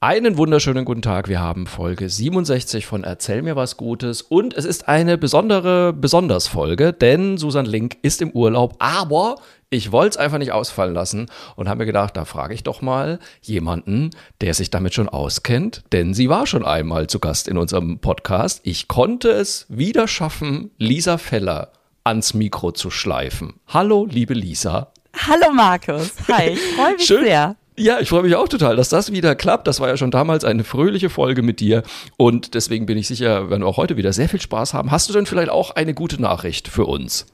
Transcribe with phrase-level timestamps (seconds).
[0.00, 1.26] Einen wunderschönen guten Tag.
[1.26, 6.92] Wir haben Folge 67 von Erzähl mir was Gutes und es ist eine besondere Besondersfolge,
[6.92, 9.36] denn Susan Link ist im Urlaub, aber
[9.70, 12.82] ich wollte es einfach nicht ausfallen lassen und habe mir gedacht, da frage ich doch
[12.82, 14.10] mal jemanden,
[14.42, 18.60] der sich damit schon auskennt, denn sie war schon einmal zu Gast in unserem Podcast.
[18.64, 21.72] Ich konnte es wieder schaffen, Lisa Feller
[22.04, 23.54] ans Mikro zu schleifen.
[23.68, 24.92] Hallo, liebe Lisa.
[25.26, 26.12] Hallo Markus.
[26.28, 27.24] Hi, ich freue mich Schön.
[27.24, 27.56] sehr.
[27.78, 29.66] Ja, ich freue mich auch total, dass das wieder klappt.
[29.66, 31.82] Das war ja schon damals eine fröhliche Folge mit dir
[32.16, 34.90] und deswegen bin ich sicher, werden wir auch heute wieder sehr viel Spaß haben.
[34.90, 37.26] Hast du denn vielleicht auch eine gute Nachricht für uns?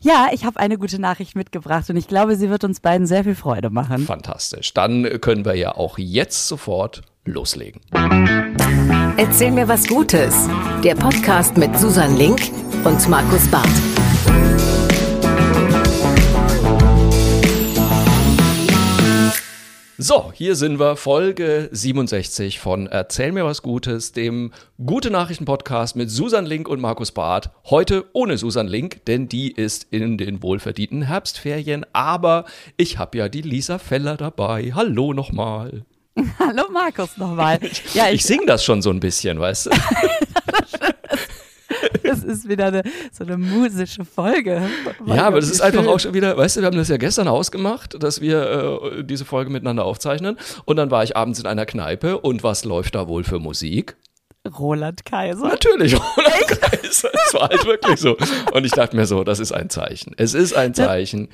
[0.00, 3.22] Ja, ich habe eine gute Nachricht mitgebracht und ich glaube, sie wird uns beiden sehr
[3.22, 3.98] viel Freude machen.
[3.98, 4.74] Fantastisch.
[4.74, 7.80] Dann können wir ja auch jetzt sofort loslegen.
[9.16, 10.48] Erzähl mir was Gutes.
[10.82, 12.40] Der Podcast mit Susan Link
[12.84, 13.91] und Markus Barth.
[20.04, 24.50] So, hier sind wir, Folge 67 von Erzähl mir was Gutes, dem
[24.84, 27.50] Gute Nachrichten Podcast mit Susan Link und Markus Barth.
[27.66, 32.46] Heute ohne Susan Link, denn die ist in den wohlverdienten Herbstferien, aber
[32.76, 34.72] ich habe ja die Lisa Feller dabei.
[34.74, 35.84] Hallo nochmal.
[36.40, 37.60] Hallo Markus nochmal.
[37.94, 39.70] Ja, Ich singe das schon so ein bisschen, weißt du?
[42.12, 42.82] das ist wieder eine,
[43.12, 44.62] so eine musische Folge.
[45.06, 45.88] Ja, aber das ist einfach schön.
[45.88, 49.24] auch schon wieder, weißt du, wir haben das ja gestern ausgemacht, dass wir äh, diese
[49.24, 50.36] Folge miteinander aufzeichnen.
[50.64, 53.96] Und dann war ich abends in einer Kneipe und was läuft da wohl für Musik?
[54.58, 55.48] Roland Kaiser.
[55.48, 57.10] Natürlich, Roland Kaiser.
[57.14, 58.16] Es war halt wirklich so.
[58.52, 60.14] Und ich dachte mir so, das ist ein Zeichen.
[60.16, 61.28] Es ist ein Zeichen.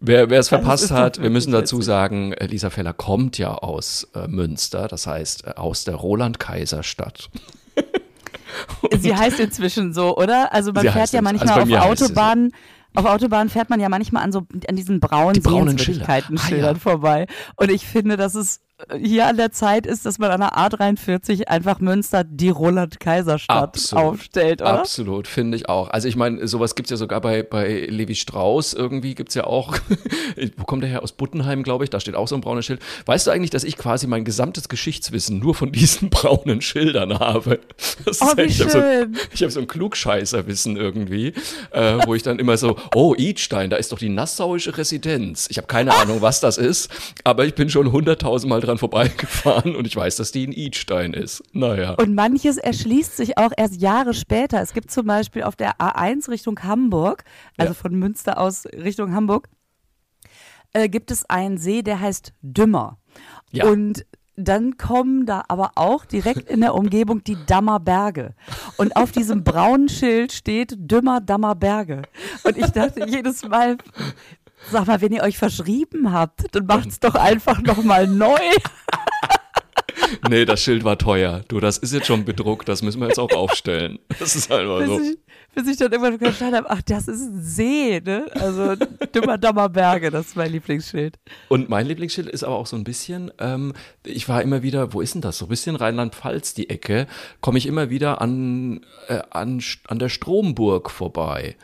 [0.00, 4.26] Wer, wer es verpasst hat, wir müssen dazu sagen, Lisa Feller kommt ja aus äh,
[4.26, 7.30] Münster, das heißt äh, aus der Roland Kaiser Stadt.
[8.98, 10.52] Sie heißt inzwischen so, oder?
[10.52, 11.82] Also man Sie fährt ja manchmal also auf.
[11.82, 12.52] Autobahnen.
[12.94, 16.70] Auf Autobahnen fährt man ja manchmal an so an diesen braunen braunen Sehenswürdigkeiten Schilder.
[16.70, 16.78] Ah, ja.
[16.78, 17.26] vorbei.
[17.56, 18.60] Und ich finde, dass es
[19.00, 24.62] hier an der Zeit ist, dass man an der A43 einfach Münster die Roland-Kaiser-Stadt aufstellt,
[24.62, 24.78] oder?
[24.80, 25.90] Absolut, finde ich auch.
[25.90, 29.76] Also ich meine, sowas gibt's ja sogar bei, bei Levi Strauss irgendwie gibt's ja auch.
[30.56, 31.02] Wo kommt der her?
[31.02, 31.90] Aus Buttenheim, glaube ich.
[31.90, 32.80] Da steht auch so ein braunes Schild.
[33.06, 37.58] Weißt du eigentlich, dass ich quasi mein gesamtes Geschichtswissen nur von diesen braunen Schildern habe?
[38.04, 39.16] Das Oh, wie echt- ich habe so, schön.
[39.42, 41.32] hab so ein Klugscheißerwissen irgendwie,
[41.72, 45.48] äh, wo ich dann immer so, oh, Idstein, da ist doch die nassauische Residenz.
[45.50, 46.90] Ich habe keine Ahnung, was das ist,
[47.24, 51.42] aber ich bin schon hunderttausendmal dran vorbeigefahren und ich weiß, dass die in Idstein ist.
[51.52, 51.94] Naja.
[51.94, 54.60] Und manches erschließt sich auch erst Jahre später.
[54.60, 57.24] Es gibt zum Beispiel auf der A1 Richtung Hamburg,
[57.56, 57.74] also Ja.
[57.74, 59.48] von Münster aus Richtung Hamburg,
[60.72, 62.98] äh, gibt es einen See, der heißt Dümmer.
[63.50, 63.66] Ja.
[63.66, 64.04] Und
[64.40, 68.34] dann kommen da aber auch direkt in der Umgebung die Dammer Berge.
[68.76, 72.02] Und auf diesem braunen Schild steht Dümmer Dammer Berge.
[72.44, 73.78] Und ich dachte jedes Mal,
[74.70, 78.38] sag mal, wenn ihr euch verschrieben habt, dann macht's doch einfach nochmal neu.
[80.28, 81.42] Nee, das Schild war teuer.
[81.48, 83.98] Du, das ist jetzt schon bedruckt, das müssen wir jetzt auch aufstellen.
[84.18, 85.00] Das ist einfach bis, so.
[85.00, 85.18] ich,
[85.54, 88.26] bis ich dann irgendwann verstanden habe, ach, das ist ein See, ne?
[88.34, 88.74] Also
[89.14, 91.18] Dümmer Dammer Berge, das ist mein Lieblingsschild.
[91.48, 93.72] Und mein Lieblingsschild ist aber auch so ein bisschen, ähm,
[94.04, 95.38] ich war immer wieder, wo ist denn das?
[95.38, 97.06] So ein bisschen Rheinland-Pfalz, die Ecke,
[97.40, 101.56] komme ich immer wieder an, äh, an, an der Stromburg vorbei.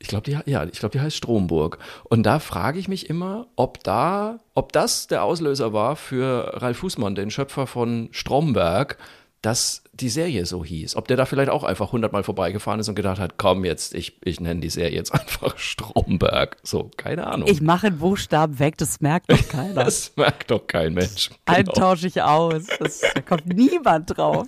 [0.00, 1.78] Ich glaube, die, ja, ich glaube, die heißt Stromburg.
[2.04, 6.78] Und da frage ich mich immer, ob da, ob das der Auslöser war für Ralf
[6.78, 8.96] Fußmann, den Schöpfer von Stromberg,
[9.42, 10.96] dass die Serie so hieß.
[10.96, 14.18] Ob der da vielleicht auch einfach hundertmal vorbeigefahren ist und gedacht hat, komm jetzt, ich,
[14.24, 16.56] ich nenne die Serie jetzt einfach Stromberg.
[16.62, 17.48] So, keine Ahnung.
[17.48, 19.84] Ich mache einen Buchstaben weg, das merkt doch keiner.
[19.84, 21.30] Das merkt doch kein Mensch.
[21.46, 21.72] Einen Genau.
[21.72, 22.64] tausche ich aus.
[22.78, 24.46] Das, da kommt niemand drauf.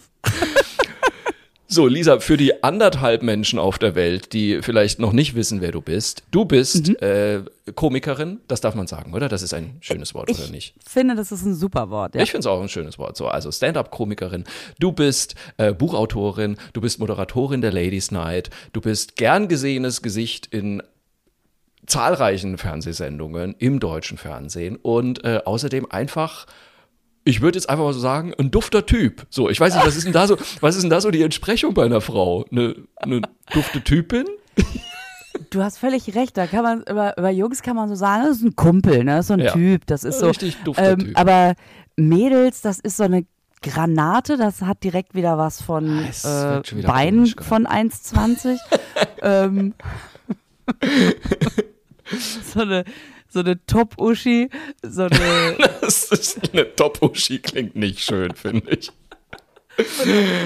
[1.72, 5.70] So, Lisa, für die anderthalb Menschen auf der Welt, die vielleicht noch nicht wissen, wer
[5.70, 6.97] du bist, du bist Mhm.
[7.00, 7.38] äh,
[7.76, 9.28] Komikerin, das darf man sagen, oder?
[9.28, 10.75] Das ist ein schönes Wort, oder Ich nicht?
[10.84, 12.16] finde, das ist ein super Wort.
[12.16, 12.22] Ja.
[12.22, 13.16] Ich finde es auch ein schönes Wort.
[13.16, 14.42] So, also Stand-up-Komikerin.
[14.81, 20.47] Du bist äh, Buchautorin, du bist Moderatorin der Ladies Night, du bist gern gesehenes Gesicht
[20.47, 20.82] in
[21.87, 26.47] zahlreichen Fernsehsendungen im deutschen Fernsehen und äh, außerdem einfach
[27.25, 29.26] ich würde jetzt einfach mal so sagen, ein dufter Typ.
[29.31, 31.22] So, ich weiß nicht, was ist denn da so, was ist denn da so die
[31.22, 32.44] Entsprechung bei einer Frau?
[32.50, 33.20] Eine, eine
[33.52, 34.25] dufte Typin?
[35.50, 36.37] Du hast völlig recht.
[36.37, 39.17] Da kann man über, über Jungs kann man so sagen, das ist ein Kumpel, ne?
[39.17, 39.52] Das ist so ein Ja.
[39.52, 39.87] Typ.
[39.87, 40.28] Das ist so.
[40.28, 41.19] richtig dufter ähm, Typ.
[41.19, 41.55] Aber
[41.96, 43.25] Mädels, das ist so eine
[43.62, 47.26] Granate, das hat direkt wieder was von Ah, äh, gerade.
[47.43, 48.58] von 1,20.
[49.22, 49.75] ähm,
[52.44, 52.84] so eine,
[53.28, 54.49] so eine Top-Uschi,
[54.82, 55.56] so eine,
[56.10, 58.90] ist eine Top-Uschi, klingt nicht schön, finde ich.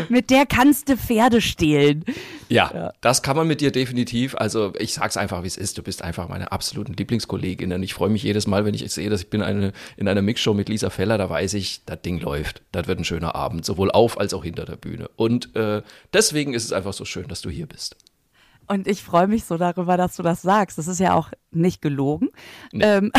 [0.08, 2.04] mit der kannst du Pferde stehlen.
[2.48, 4.34] Ja, das kann man mit dir definitiv.
[4.36, 5.78] Also ich sag's einfach, wie es ist.
[5.78, 7.72] Du bist einfach meine absoluten Lieblingskollegin.
[7.72, 10.22] Und ich freue mich jedes Mal, wenn ich sehe, dass ich bin eine, in einer
[10.22, 12.62] Mixshow mit Lisa Feller, da weiß ich, das Ding läuft.
[12.72, 15.08] Das wird ein schöner Abend, sowohl auf als auch hinter der Bühne.
[15.16, 15.82] Und äh,
[16.12, 17.96] deswegen ist es einfach so schön, dass du hier bist.
[18.66, 20.78] Und ich freue mich so darüber, dass du das sagst.
[20.78, 22.30] Das ist ja auch nicht gelogen.
[22.72, 22.84] Nee.
[22.84, 23.12] Ähm,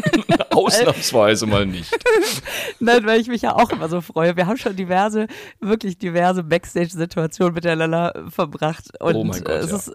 [0.50, 1.92] Ausnahmsweise mal nicht.
[2.80, 4.36] Nein, weil ich mich ja auch immer so freue.
[4.36, 5.26] Wir haben schon diverse,
[5.60, 8.90] wirklich diverse Backstage-Situationen miteinander verbracht.
[9.00, 9.76] Und Oh mein Gott, es ja.
[9.76, 9.92] ist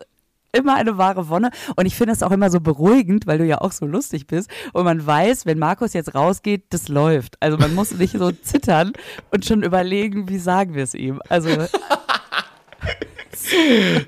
[0.55, 1.51] immer eine wahre Wonne.
[1.75, 4.49] Und ich finde es auch immer so beruhigend, weil du ja auch so lustig bist.
[4.73, 7.35] Und man weiß, wenn Markus jetzt rausgeht, das läuft.
[7.41, 8.93] Also man muss nicht so zittern
[9.31, 11.21] und schon überlegen, wie sagen wir es ihm.
[11.29, 11.49] Also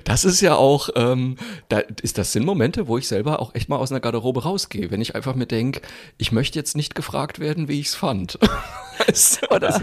[0.04, 1.36] Das ist ja auch, ähm,
[1.68, 4.90] da ist das sind Momente, wo ich selber auch echt mal aus einer Garderobe rausgehe,
[4.90, 5.80] wenn ich einfach mir denke,
[6.16, 8.38] ich möchte jetzt nicht gefragt werden, wie ich es fand.
[9.50, 9.80] Oder-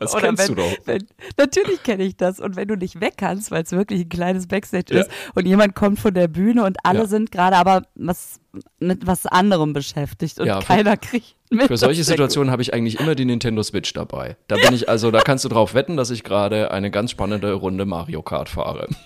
[0.00, 0.72] das, Oder kennst wenn, du doch.
[0.86, 1.06] Wenn,
[1.38, 2.40] natürlich kenne ich das.
[2.40, 5.00] Und wenn du nicht weg kannst, weil es wirklich ein kleines Backstage Ja.
[5.02, 7.06] ist und jemand kommt von der Bühne und alle Ja.
[7.06, 8.40] sind gerade aber was,
[8.80, 11.66] mit was anderem beschäftigt und Ja, für- keiner kriegt mit.
[11.68, 14.36] Für solche Situationen habe ich eigentlich immer die Nintendo Switch dabei.
[14.48, 17.52] Da bin ich also, da kannst du drauf wetten, dass ich gerade eine ganz spannende
[17.52, 18.88] Runde Mario Kart fahre.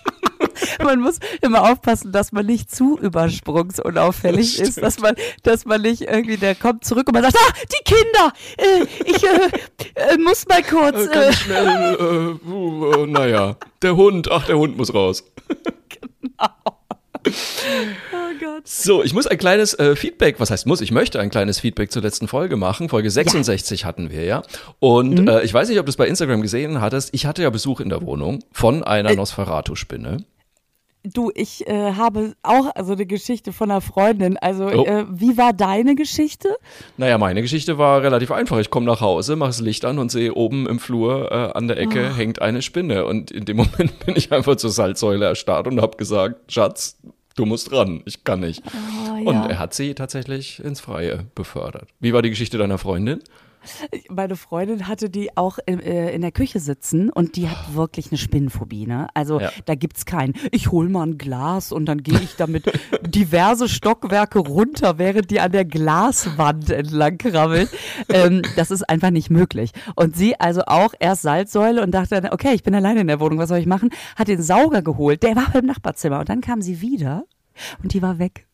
[0.83, 6.01] Man muss immer aufpassen, dass man nicht zu übersprungsunauffällig ist, dass man, dass man nicht
[6.01, 10.47] irgendwie, der kommt zurück und man sagt, ah, die Kinder, äh, ich äh, äh, muss
[10.47, 11.07] mal kurz.
[11.07, 15.23] Äh, Äh, ganz schnell, äh, äh, naja, der Hund, ach, der Hund muss raus.
[16.39, 16.45] oh
[18.39, 18.67] Gott.
[18.67, 21.91] So, ich muss ein kleines äh, Feedback, was heißt muss, ich möchte ein kleines Feedback
[21.91, 22.89] zur letzten Folge machen.
[22.89, 24.43] Folge 66 hatten wir ja.
[24.79, 27.09] Und äh, ich weiß nicht, ob du es bei Instagram gesehen hattest.
[27.13, 30.23] Ich hatte ja Besuch in der Wohnung von einer Nosferatu-Spinne.
[31.13, 34.37] Du, ich äh, habe auch also eine Geschichte von einer Freundin.
[34.37, 34.85] Also, Oh.
[34.85, 36.55] äh, wie war deine Geschichte?
[36.97, 38.57] Naja, meine Geschichte war relativ einfach.
[38.59, 41.67] Ich komme nach Hause, mache das Licht an und sehe oben im Flur äh, an
[41.67, 43.05] der Ecke hängt eine Spinne.
[43.05, 46.97] Und in dem Moment bin ich einfach zur Salzsäule erstarrt und habe gesagt, Schatz,
[47.35, 48.63] du musst ran, ich kann nicht.
[49.23, 51.89] Oh, Und er hat sie tatsächlich ins Freie befördert.
[51.99, 53.19] Wie war die Geschichte deiner Freundin?
[54.09, 58.11] Meine Freundin hatte die auch in, äh, in der Küche sitzen und die hat wirklich
[58.11, 59.07] eine Spinnenphobie, ne?
[59.13, 59.51] Also Ja.
[59.65, 62.65] da gibt's keinen, ich hol mal ein Glas und dann gehe ich damit
[63.07, 67.69] diverse Stockwerke runter, während die an der Glaswand entlang krabbelt.
[68.09, 69.71] ähm, das ist einfach nicht möglich.
[69.95, 73.19] Und sie also auch erst Salzsäule und dachte dann, okay, ich bin alleine in der
[73.19, 73.89] Wohnung, was soll ich machen?
[74.15, 77.23] Hat den Sauger geholt, der war im Nachbarzimmer und dann kam sie wieder
[77.83, 78.47] und die war weg.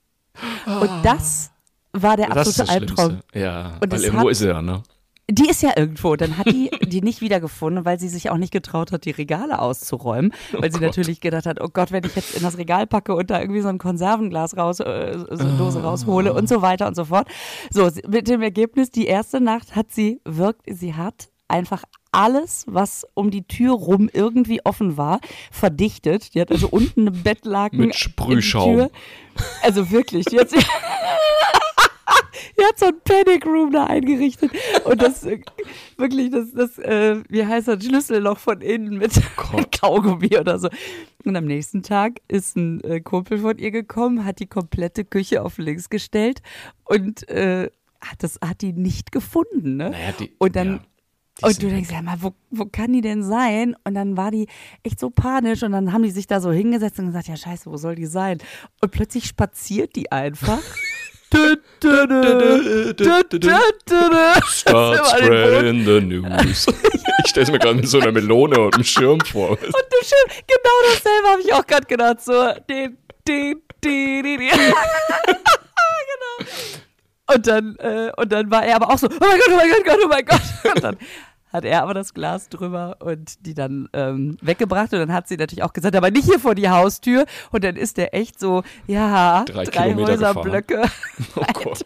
[0.66, 1.52] Und das
[1.92, 3.20] war der absolute Albtraum.
[3.34, 4.82] Ja, Und weil es irgendwo hat- ist ja, ne?
[5.30, 6.16] Die ist ja irgendwo.
[6.16, 9.60] Dann hat die die nicht wiedergefunden, weil sie sich auch nicht getraut hat, die Regale
[9.60, 10.34] auszuräumen.
[10.52, 10.90] Weil sie Gott.
[10.90, 13.62] natürlich gedacht hat, oh Gott, wenn ich jetzt in das Regal packe und da irgendwie
[13.62, 17.28] so ein Konservenglas raus, äh, so eine Dose raushole und so weiter und so fort.
[17.72, 23.06] So, mit dem Ergebnis, die erste Nacht hat sie wirkt, sie hat einfach alles, was
[23.14, 25.20] um die Tür rum irgendwie offen war,
[25.52, 26.34] verdichtet.
[26.36, 28.90] Die hat also unten eine Bettlaken Mit Sprühschaum.
[29.62, 30.58] Also wirklich, die hat sie
[32.58, 34.52] Die hat so ein Panic Room da eingerichtet
[34.86, 35.40] und das äh,
[35.98, 39.72] wirklich das das äh, wie heißt das Schlüsselloch von innen mit Gott.
[39.80, 40.70] Kaugummi oder so.
[41.24, 45.44] Und am nächsten Tag ist ein äh, Kumpel von ihr gekommen, hat die komplette Küche
[45.44, 46.42] auf links gestellt
[46.86, 47.70] und äh,
[48.02, 49.92] hat das hat die nicht gefunden, ne?
[49.92, 50.82] Naja, die, und dann
[51.42, 53.76] ja, und du denkst, ja mal, wo, wo kann die denn sein?
[53.84, 54.48] Und dann war die
[54.84, 57.72] echt so panisch und dann haben die sich da so hingesetzt und gesagt, ja scheiße,
[57.72, 58.38] wo soll die sein?
[58.82, 60.62] Und plötzlich spaziert die einfach.
[61.34, 61.58] Den
[65.06, 66.66] spreading the news.
[67.24, 69.52] ich stelle es mir gerade mit so einer Melone und einem Schirm vor.
[69.52, 69.68] Und du
[70.04, 72.20] schön, genau dasselbe habe ich auch gerade gedacht.
[72.22, 72.90] So, die,
[73.28, 74.50] die, die, die, die.
[74.54, 74.76] genau.
[77.36, 79.70] Und dann, äh, und dann war er aber auch so, oh mein Gott, oh mein
[79.70, 80.42] Gott, Gott, oh mein Gott.
[80.76, 80.98] Und dann
[81.54, 84.92] hat er aber das Glas drüber und die dann ähm, weggebracht.
[84.94, 87.26] Und dann hat sie natürlich auch gesagt, aber nicht hier vor die Haustür.
[87.52, 90.84] Und dann ist der echt so, ja, Drei drei, Häuserblöcke.
[91.36, 91.84] Oh Gott.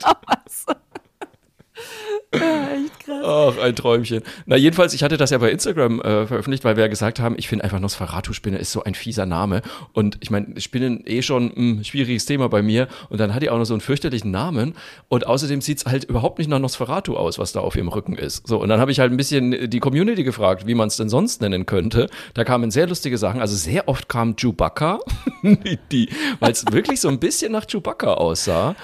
[2.33, 3.23] Ja, echt krass.
[3.23, 4.21] Ach, ein Träumchen.
[4.45, 7.35] Na, jedenfalls, ich hatte das ja bei Instagram äh, veröffentlicht, weil wir ja gesagt haben,
[7.37, 9.61] ich finde einfach Nosferatu-Spinne ist so ein fieser Name.
[9.93, 12.87] Und ich meine, Spinnen eh schon ein schwieriges Thema bei mir.
[13.09, 14.75] Und dann hat die auch noch so einen fürchterlichen Namen.
[15.07, 18.45] Und außerdem sieht's halt überhaupt nicht nach Nosferatu aus, was da auf ihrem Rücken ist.
[18.47, 21.09] So, und dann habe ich halt ein bisschen die Community gefragt, wie man es denn
[21.09, 22.09] sonst nennen könnte.
[22.33, 23.39] Da kamen sehr lustige Sachen.
[23.39, 24.99] Also sehr oft kam Chewbacca,
[25.41, 28.75] weil es wirklich so ein bisschen nach Chewbacca aussah.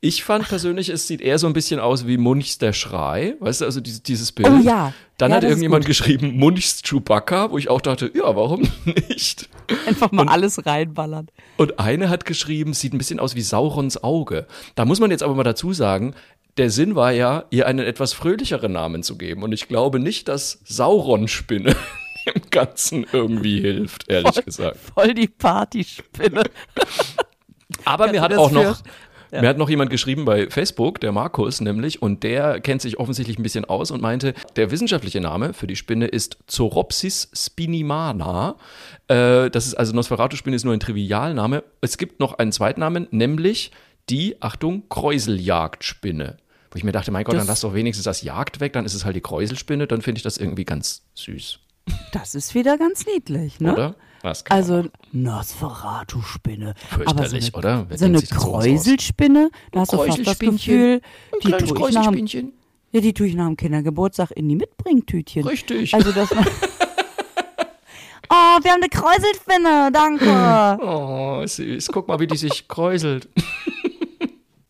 [0.00, 3.34] Ich fand persönlich, es sieht eher so ein bisschen aus wie Munchs der Schrei.
[3.40, 4.48] Weißt du, also dieses, dieses Bild.
[4.48, 4.94] Oh ja.
[5.18, 8.62] Dann Ja, hat irgendjemand geschrieben, Munchs Chewbacca, wo ich auch dachte, ja, warum
[9.08, 9.50] nicht?
[9.86, 11.28] Einfach mal alles reinballern.
[11.58, 14.46] Und eine hat geschrieben, sieht ein bisschen aus wie Saurons Auge.
[14.74, 16.14] Da muss man jetzt aber mal dazu sagen,
[16.56, 19.42] der Sinn war ja, ihr einen etwas fröhlicheren Namen zu geben.
[19.42, 21.76] Und ich glaube nicht, dass Sauron-Spinne
[22.26, 24.78] dem Ganzen irgendwie hilft, ehrlich voll, gesagt.
[24.94, 26.44] Voll die Partyspinne.
[27.84, 28.80] Aber mir hat auch noch,
[29.30, 32.98] für- mir hat noch jemand geschrieben bei Facebook, der Markus nämlich, und der kennt sich
[32.98, 38.56] offensichtlich ein bisschen aus und meinte, der wissenschaftliche Name für die Spinne ist Zoropsis spinimana.
[39.08, 41.64] Äh, das ist also Nosferatu-Spinne ist nur ein Trivialname.
[41.80, 43.70] Es gibt noch einen Zweitnamen, nämlich
[44.08, 46.36] die, Achtung, Kräuseljagdspinne.
[46.72, 48.84] Wo ich mir dachte, mein Gott, Das- dann lass doch wenigstens das Jagd weg, dann
[48.84, 51.58] ist es halt die Kräuselspinne, dann finde ich das irgendwie ganz süß,
[52.12, 53.72] Das ist wieder ganz niedlich, ne?
[53.72, 53.94] oder?
[54.22, 56.74] Das kann Also Nosferatu-Spinne.
[56.76, 57.86] Fürchterlich, Aber so eine, oder?
[57.88, 58.22] Wer So eine?
[58.22, 60.38] Kräuselspinne, da hast du fast das.
[60.38, 61.00] Gefühl,
[61.42, 62.52] die kleines tue, ich nach dem,
[62.92, 65.46] ja, die tue ich nach dem Kindergeburtstag in die Mitbringtütchen.
[65.46, 65.94] Richtig.
[65.94, 66.44] Also das war
[68.32, 70.78] Oh, wir haben eine Kräuselspinne, danke.
[70.84, 71.88] Oh, süß.
[71.92, 73.28] Guck mal, wie die sich kräuselt.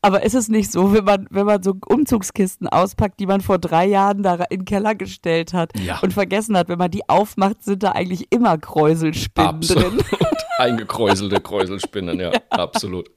[0.02, 3.58] Aber ist es nicht so, wenn man, wenn man so Umzugskisten auspackt, die man vor
[3.58, 5.98] drei Jahren da in den Keller gestellt hat Ja.
[6.00, 9.76] und vergessen hat, wenn man die aufmacht, sind da eigentlich immer Kräuselspinnen drin.
[9.76, 10.04] Absolut.
[10.58, 13.10] Eingekräuselte Kräuselspinnen, ja, absolut.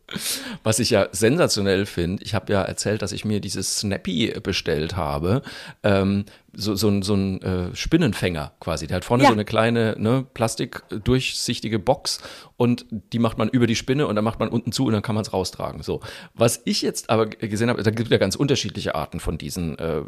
[0.63, 4.95] Was ich ja sensationell finde, ich habe ja erzählt, dass ich mir dieses Snappy bestellt
[4.95, 5.41] habe.
[5.83, 6.23] Ähm,
[6.55, 8.87] so, so ein, so ein äh, Spinnenfänger quasi.
[8.87, 9.29] Der hat vorne Ja.
[9.29, 12.21] so eine kleine ne, plastikdurchsichtige Box
[12.57, 15.01] und die macht man über die Spinne und dann macht man unten zu und dann
[15.01, 15.81] kann man es raustragen.
[15.83, 16.01] So.
[16.33, 19.77] Was ich jetzt aber gesehen habe, da gibt es ja ganz unterschiedliche Arten von diesen
[19.79, 20.01] äh,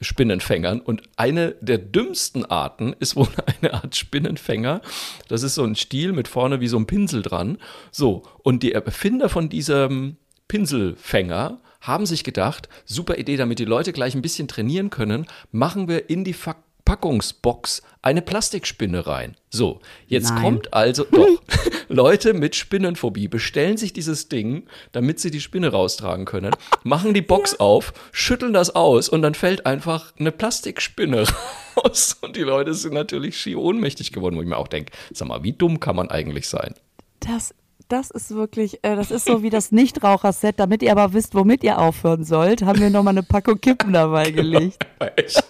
[0.00, 3.28] Spinnenfängern und eine der dümmsten Arten ist wohl
[3.60, 4.80] eine Art Spinnenfänger.
[5.28, 7.58] Das ist so ein Stiel mit vorne wie so ein Pinsel dran.
[7.90, 8.22] So.
[8.42, 14.14] Und die Erfinder von diesem Pinselfänger haben sich gedacht, super Idee, damit die Leute gleich
[14.14, 19.36] ein bisschen trainieren können, machen wir in die Verpackungsbox eine Plastikspinne rein.
[19.50, 20.42] So, jetzt Nein.
[20.42, 21.40] kommt also doch
[21.88, 26.52] Leute mit Spinnenphobie bestellen sich dieses Ding, damit sie die Spinne raustragen können,
[26.84, 31.24] machen die Box auf, schütteln das aus und dann fällt einfach eine Plastikspinne
[31.76, 35.28] raus und die Leute sind natürlich schier ohnmächtig geworden, wo ich mir auch denke, sag
[35.28, 36.74] mal, wie dumm kann man eigentlich sein?
[37.20, 37.54] Das,
[37.88, 40.58] das ist wirklich, äh, das ist so wie das Nichtraucherset.
[40.58, 44.30] Damit ihr aber wisst, womit ihr aufhören sollt, haben wir nochmal eine Packung Kippen dabei
[44.30, 44.84] gelegt.
[45.16, 45.44] Echt?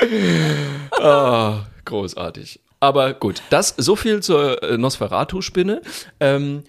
[1.00, 2.60] ah, großartig.
[2.80, 5.80] Aber gut, das so viel zur äh, Nosferatu-Spinne.
[6.20, 6.62] Ähm,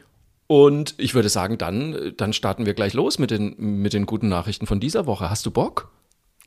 [0.47, 4.29] und ich würde sagen, dann, dann starten wir gleich los mit den, mit den guten
[4.29, 5.29] Nachrichten von dieser Woche.
[5.29, 5.91] Hast du Bock?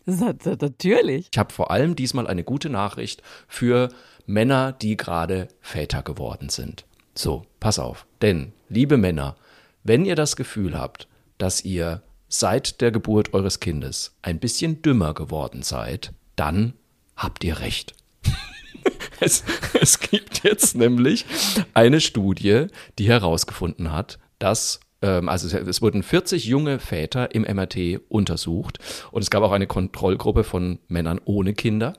[0.06, 1.28] Natürlich.
[1.30, 3.90] Ich habe vor allem diesmal eine gute Nachricht für
[4.26, 6.86] Männer, die gerade Väter geworden sind.
[7.14, 8.06] So, pass auf.
[8.22, 9.36] Denn, liebe Männer,
[9.84, 15.14] wenn ihr das Gefühl habt, dass ihr seit der Geburt eures Kindes ein bisschen dümmer
[15.14, 16.74] geworden seid, dann
[17.16, 17.94] habt ihr recht.
[19.22, 19.44] Es,
[19.78, 21.26] es gibt jetzt nämlich
[21.74, 27.42] eine Studie, die herausgefunden hat, dass ähm, also es- es wurden 40 junge Väter im
[27.42, 28.78] MRT untersucht
[29.12, 31.92] und es gab auch eine Kontrollgruppe von Männern ohne Kinder.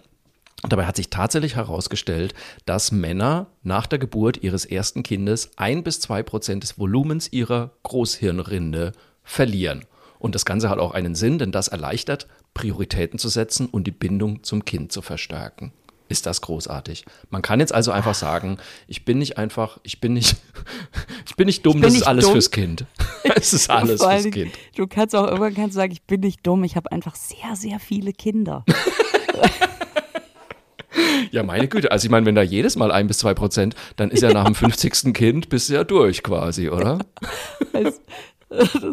[0.64, 2.34] Und dabei hat sich tatsächlich herausgestellt,
[2.66, 7.72] dass Männer nach der Geburt ihres ersten Kindes ein bis zwei Prozent des Volumens ihrer
[7.84, 8.92] Großhirnrinde
[9.24, 9.86] verlieren.
[10.20, 13.92] Und das Ganze hat auch einen Sinn, denn das erleichtert, Prioritäten zu setzen und die
[13.92, 15.74] Bindung zum Kind zu verstärken.
[16.10, 17.06] Ist das großartig.
[17.30, 20.36] Man kann jetzt also einfach sagen, ich bin nicht einfach, ich bin nicht,
[21.26, 22.34] ich bin nicht dumm, bin das ist nicht alles dumm.
[22.34, 22.86] fürs Kind.
[23.34, 24.54] Es ist alles fürs Dingen, Kind.
[24.76, 27.80] Du kannst auch irgendwann kannst sagen, ich bin nicht dumm, ich habe einfach sehr, sehr
[27.80, 28.66] viele Kinder.
[31.32, 31.92] Ja, meine Güte.
[31.92, 34.46] Also ich meine, wenn da jedes Mal ein bis zwei Prozent, dann ist ja nach
[34.46, 35.14] dem 50.
[35.14, 37.00] Kind bist du ja durch quasi, oder?
[37.74, 38.86] Das,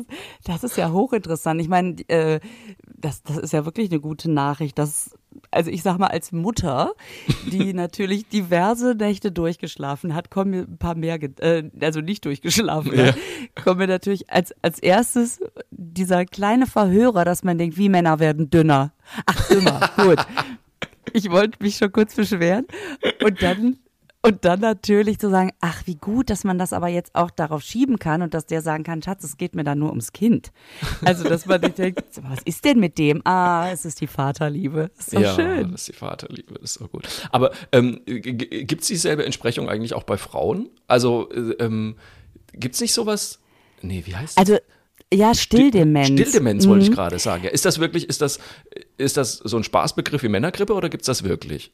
[0.45, 1.61] das, ist ja hochinteressant.
[1.61, 2.38] Ich meine, äh,
[2.87, 4.78] das, das ist ja wirklich eine gute Nachricht.
[4.78, 5.11] Dass,
[5.50, 6.93] also ich sag mal, als Mutter,
[7.50, 12.97] die natürlich diverse Nächte durchgeschlafen hat, kommen mir ein paar mehr, äh, also nicht durchgeschlafen
[12.97, 13.17] hat,
[13.61, 15.40] kommen mir natürlich als, als erstes
[15.73, 18.93] dieser kleine Verhörer, dass man denkt, wie Männer werden dünner.
[19.26, 20.25] Ach, dümmer, gut.
[21.12, 22.67] Ich wollte mich schon kurz beschweren.
[23.23, 23.79] Und dann,
[24.21, 27.62] und dann natürlich zu sagen, ach, wie gut, dass man das aber jetzt auch darauf
[27.62, 30.50] schieben kann und dass der sagen kann, Schatz, es geht mir da nur ums Kind.
[31.05, 33.23] Also, dass man nicht denkt, was ist denn mit dem?
[33.25, 34.91] Ah, es ist die Vaterliebe.
[34.99, 35.71] Ist doch ja, schön.
[35.71, 37.09] das ist die Vaterliebe, ist auch gut.
[37.31, 40.69] Aber ähm, gibt es dieselbe Entsprechung eigentlich auch bei Frauen?
[40.88, 41.97] Also äh, ähm,
[42.53, 43.41] gibt es nicht sowas?
[43.83, 44.49] Nee, wie heißt das?
[44.49, 44.59] Also,
[45.12, 46.09] ja, Stilldemenz.
[46.09, 46.91] Stilldemenz wollte Mhm.
[46.91, 47.45] ich gerade sagen.
[47.45, 48.38] Ja, ist das wirklich, ist das,
[48.99, 51.73] ist das so ein Spaßbegriff wie Männergrippe oder gibt es das wirklich?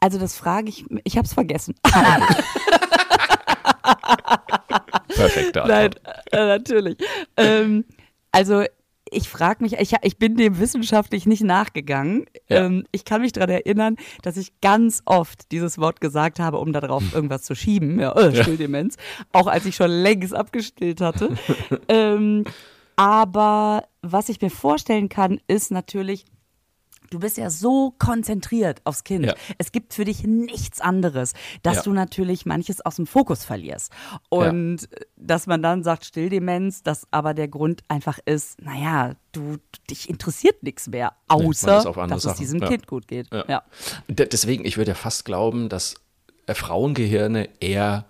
[0.00, 1.74] Also, das frage ich, ich habe es vergessen.
[5.08, 6.02] Perfekte Nein, Antwort.
[6.32, 6.98] äh, natürlich.
[7.36, 7.84] ähm,
[8.32, 8.64] also
[9.10, 12.26] ich frage mich, ich, ich bin dem wissenschaftlich nicht nachgegangen.
[12.48, 12.66] Ja.
[12.66, 16.72] Ähm, ich kann mich daran erinnern, dass ich ganz oft dieses Wort gesagt habe, um
[16.72, 17.98] darauf irgendwas zu schieben.
[18.00, 18.96] Ja, äh, Stilldemenz.
[19.32, 21.36] Auch als ich schon längst abgestillt hatte.
[21.88, 22.44] ähm,
[22.96, 26.24] aber was ich mir vorstellen kann, ist natürlich,
[27.10, 29.24] Du bist ja so konzentriert aufs Kind.
[29.26, 29.34] Ja.
[29.56, 31.82] Es gibt für dich nichts anderes, dass Ja.
[31.82, 33.92] du natürlich manches aus dem Fokus verlierst.
[34.28, 39.56] Und dass man dann sagt, Stilldemenz, dass aber der Grund einfach ist, naja, du,
[39.90, 42.38] dich interessiert nichts mehr, außer andere dass es Sachen.
[42.38, 42.68] diesem Ja.
[42.68, 43.32] Kind gut geht.
[43.32, 43.44] Ja.
[43.48, 43.62] Ja.
[44.08, 45.94] De- Deswegen, ich würde ja fast glauben, dass
[46.46, 48.04] äh, Frauengehirne eher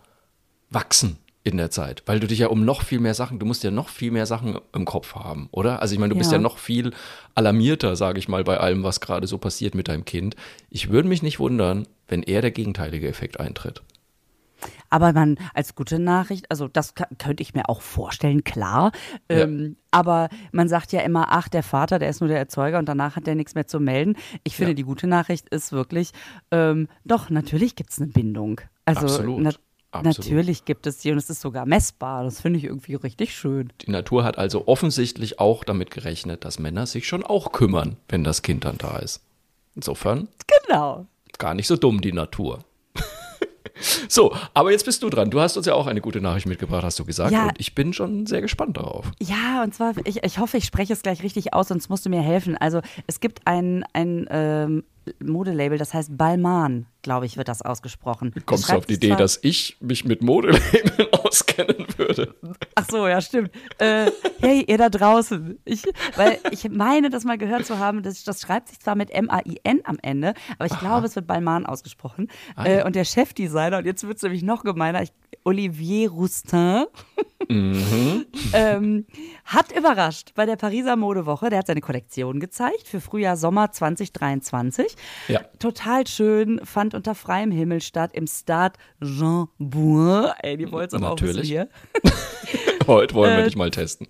[0.70, 3.64] wachsen in der Zeit, weil du dich ja um noch viel mehr Sachen, du musst
[3.64, 5.80] ja noch viel mehr Sachen im Kopf haben, oder?
[5.82, 6.36] Also ich meine, du bist Ja.
[6.38, 6.92] ja noch viel
[7.34, 10.36] alarmierter, sage ich mal, bei allem, was gerade so passiert mit deinem Kind.
[10.70, 13.82] Ich würde mich nicht wundern, wenn eher der gegenteilige Effekt eintritt.
[14.90, 18.90] Aber man als gute Nachricht, also das könnte ich mir auch vorstellen, klar.
[19.28, 22.88] Ähm, aber man sagt ja immer, ach, der Vater, der ist nur der Erzeuger und
[22.88, 24.16] danach hat er nichts mehr zu melden.
[24.44, 24.76] Ich finde, Ja.
[24.76, 26.12] die gute Nachricht ist wirklich,
[26.50, 28.60] ähm, doch, natürlich gibt es eine Bindung.
[28.86, 29.58] Also Absolut,
[29.90, 30.18] absolut.
[30.18, 32.24] natürlich gibt es die und es ist sogar messbar.
[32.24, 33.72] Das finde ich irgendwie richtig schön.
[33.80, 38.24] Die Natur hat also offensichtlich auch damit gerechnet, dass Männer sich schon auch kümmern, wenn
[38.24, 39.22] das Kind dann da ist.
[39.74, 40.28] Insofern
[40.66, 41.06] Genau.
[41.38, 42.60] gar nicht so dumm, die Natur.
[44.08, 45.30] so, aber jetzt bist du dran.
[45.30, 47.32] Du hast uns ja auch eine gute Nachricht mitgebracht, hast du gesagt.
[47.32, 47.44] Ja.
[47.44, 49.10] Und ich bin schon sehr gespannt darauf.
[49.20, 52.10] Ja, und zwar, ich, ich hoffe, ich spreche es gleich richtig aus, sonst musst du
[52.10, 52.56] mir helfen.
[52.56, 54.84] Also es gibt ein, ein ähm,
[55.20, 58.32] Modelabel, das heißt Balmain, glaube ich, wird das ausgesprochen.
[58.34, 60.92] Wie kommst du auf die Idee, dass ich mich mit Modelabeln
[61.24, 62.34] auskennen würde?
[62.74, 63.50] Ach so, ja, stimmt.
[63.78, 64.10] Äh,
[64.40, 65.58] hey, ihr da draußen.
[65.64, 65.84] Ich,
[66.16, 69.80] weil ich meine, das mal gehört zu haben, das, das schreibt sich zwar mit M-A-I-N
[69.84, 72.28] am Ende, aber ich glaube, es wird Balmain ausgesprochen.
[72.56, 72.84] Ah, äh, ja.
[72.86, 75.12] und der Chefdesigner, und jetzt wird es nämlich noch gemeiner, ich,
[75.44, 76.84] Olivier Roustin,
[77.48, 78.26] Mhm.
[78.52, 79.06] ähm,
[79.44, 81.48] hat überrascht bei der Pariser Modewoche.
[81.48, 84.94] Der hat seine Kollektion gezeigt für Frühjahr, Sommer 2023.
[85.28, 85.40] Ja.
[85.58, 90.30] Total schön, fand unter freiem Himmel statt im Stade Jean Bouin.
[90.42, 91.48] Ey, die wollt's aber auch Natürlich.
[91.48, 91.68] hier.
[92.86, 94.06] Heute wollen wir Äh, dich mal testen.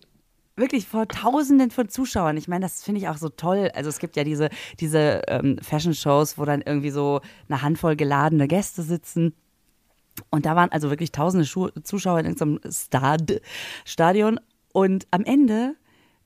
[0.57, 2.37] wirklich vor Tausenden von Zuschauern.
[2.37, 3.71] Ich meine, das finde ich auch so toll.
[3.75, 4.49] Also es gibt ja diese,
[4.81, 9.35] diese ähm, Fashion-Shows, wo dann irgendwie so eine Handvoll geladene Gäste sitzen.
[10.31, 13.41] Und da waren also wirklich tausende Schu Zuschauer in irgendeinem Stad
[13.85, 14.41] Stadion.
[14.73, 15.75] Und am Ende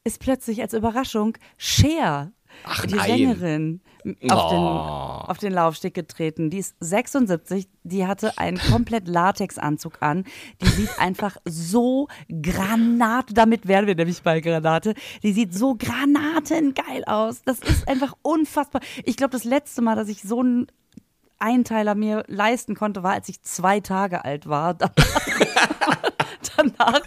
[0.04, 2.33] ist plötzlich als Überraschung Cher,
[2.64, 3.06] Ach, die nein.
[3.06, 5.25] Sängerin, auf, den, Oh.
[5.28, 6.50] auf den Laufsteg getreten.
[6.50, 10.25] Die ist 76, die hatte einen komplett Latexanzug an.
[10.60, 12.08] Die sieht einfach so
[12.43, 14.95] Granate, damit wären wir nämlich bei Granate.
[15.23, 17.43] Die sieht so granatengeil aus.
[17.45, 18.82] Das ist einfach unfassbar.
[19.04, 20.67] Ich glaube, das letzte Mal, dass ich so einen
[21.38, 24.75] Einteiler mir leisten konnte, war, als ich zwei Tage alt war.
[26.56, 27.00] Danach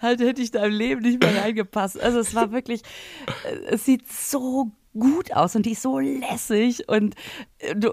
[0.00, 2.00] halt, hätte ich da im Leben nicht mehr reingepasst.
[2.00, 2.82] Also es war wirklich,
[3.44, 7.14] äh, es sieht so gut aus und die ist so lässig und,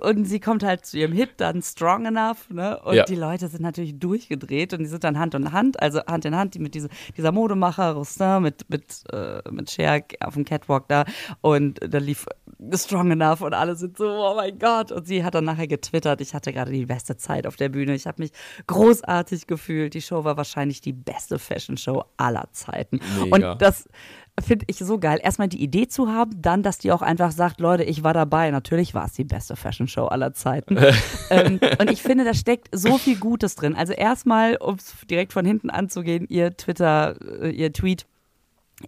[0.02, 2.80] und sie kommt halt zu ihrem Hit dann Strong Enough, ne?
[2.84, 3.04] Und Ja.
[3.06, 6.36] die Leute sind natürlich durchgedreht und die sind dann Hand in Hand, also Hand in
[6.36, 10.88] Hand, die mit diese, dieser Modemacher Roustin mit, mit, äh, mit Cher auf dem Catwalk
[10.88, 11.06] da
[11.42, 12.26] und da lief
[12.74, 14.92] Strong Enough und alle sind so, oh mein Gott.
[14.92, 17.94] Und sie hat dann nachher getwittert, ich hatte gerade die beste Zeit auf der Bühne.
[17.94, 18.32] Ich habe mich
[18.68, 19.94] großartig gefühlt.
[19.94, 23.00] Die Show war wahrscheinlich die beste Fashion Show aller Zeiten.
[23.22, 23.52] Mega.
[23.52, 23.88] Und das
[24.42, 25.20] finde ich so geil.
[25.22, 28.50] Erstmal die Idee zu haben, dann, dass die auch einfach sagt, Leute, ich war dabei.
[28.52, 30.78] Natürlich war es die beste Fashion Show aller Zeiten.
[31.30, 33.76] ähm, und ich finde, da steckt so viel Gutes drin.
[33.76, 38.06] Also erstmal, um es direkt von hinten anzugehen, ihr Twitter, äh, ihr Tweet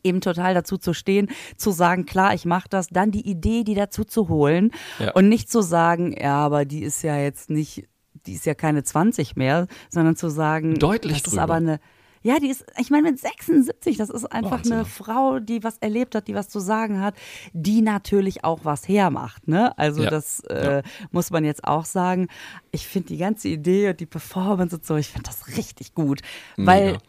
[0.04, 3.76] eben total dazu zu stehen, zu sagen, klar, ich mache das, dann die Idee, die
[3.76, 5.12] dazu zu holen Ja.
[5.14, 7.88] und nicht zu sagen, ja, aber die ist ja jetzt nicht,
[8.26, 11.44] die ist ja keine 20 mehr, sondern zu sagen, Deutlich das ist drüber.
[11.44, 11.80] aber eine
[12.28, 14.74] ja, die ist, ich meine, mit 76, das ist einfach Wahnsinn.
[14.74, 17.14] eine Frau, die was erlebt hat, die was zu sagen hat,
[17.54, 19.78] die natürlich auch was hermacht, ne?
[19.78, 20.10] Also Ja.
[20.10, 22.28] das äh, muss man jetzt auch sagen.
[22.72, 26.22] Ich finde die ganze Idee und die Performance und so, ich finde das richtig gut,
[26.58, 27.00] weil Mega.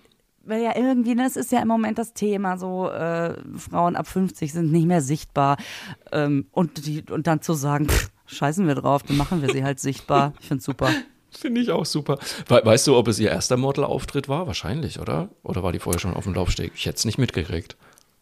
[0.45, 4.07] weil ja irgendwie, ne, es ist ja im Moment das Thema, so äh, Frauen ab
[4.07, 5.57] 50 sind nicht mehr sichtbar.
[6.13, 9.65] Ähm, und, die, und dann zu sagen, pff, scheißen wir drauf, dann machen wir sie
[9.65, 10.35] halt sichtbar.
[10.41, 10.91] Ich finde super.
[11.37, 12.19] Finde ich auch super.
[12.49, 14.47] We weißt du, ob es ihr erster Modelauftritt war?
[14.47, 15.29] Wahrscheinlich, oder?
[15.43, 16.73] Oder war die vorher schon auf dem Laufsteg?
[16.75, 17.77] Ich hätte es nicht mitgekriegt.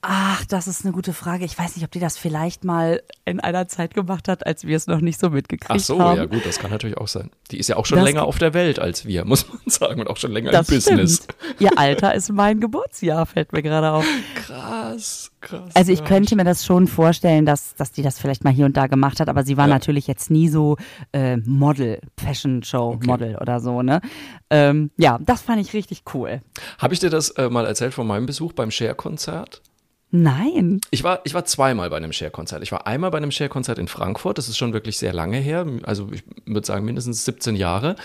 [0.07, 1.45] Ach, das ist eine gute Frage.
[1.47, 4.77] Ich weiß nicht, ob die das vielleicht mal in einer Zeit gemacht hat, als wir
[4.77, 6.19] es noch nicht so mitgekriegt Ach so, haben.
[6.19, 7.31] ja gut, das kann natürlich auch sein.
[7.51, 10.01] Die ist ja auch schon Das länger auf der Welt als wir, muss man sagen,
[10.03, 11.25] und auch schon länger Das im Business.
[11.25, 11.61] stimmt.
[11.61, 14.07] Ihr Alter ist mein Geburtsjahr, fällt mir gerade auf.
[14.35, 15.71] Krass, krass.
[15.75, 16.05] Also ich ja.
[16.05, 19.21] könnte mir das schon vorstellen, dass, dass die das vielleicht mal hier und da gemacht
[19.21, 19.73] hat, aber sie war Ja.
[19.75, 20.77] natürlich jetzt nie so
[21.13, 24.01] äh, Model, Fashion Show Model oder so, ne?
[24.51, 26.43] Ähm, ja, das fand ich richtig cool.
[26.79, 29.63] Habe ich dir das äh, mal erzählt von meinem Besuch beim Share-Konzert?
[30.17, 30.81] Nein.
[30.93, 32.63] Ich war, ich war zweimal bei einem Share-Konzert.
[32.63, 35.67] Ich war einmal bei einem Share-Konzert in Frankfurt, das ist schon wirklich sehr lange her,
[35.83, 37.97] also ich würde sagen mindestens 17 Jahre.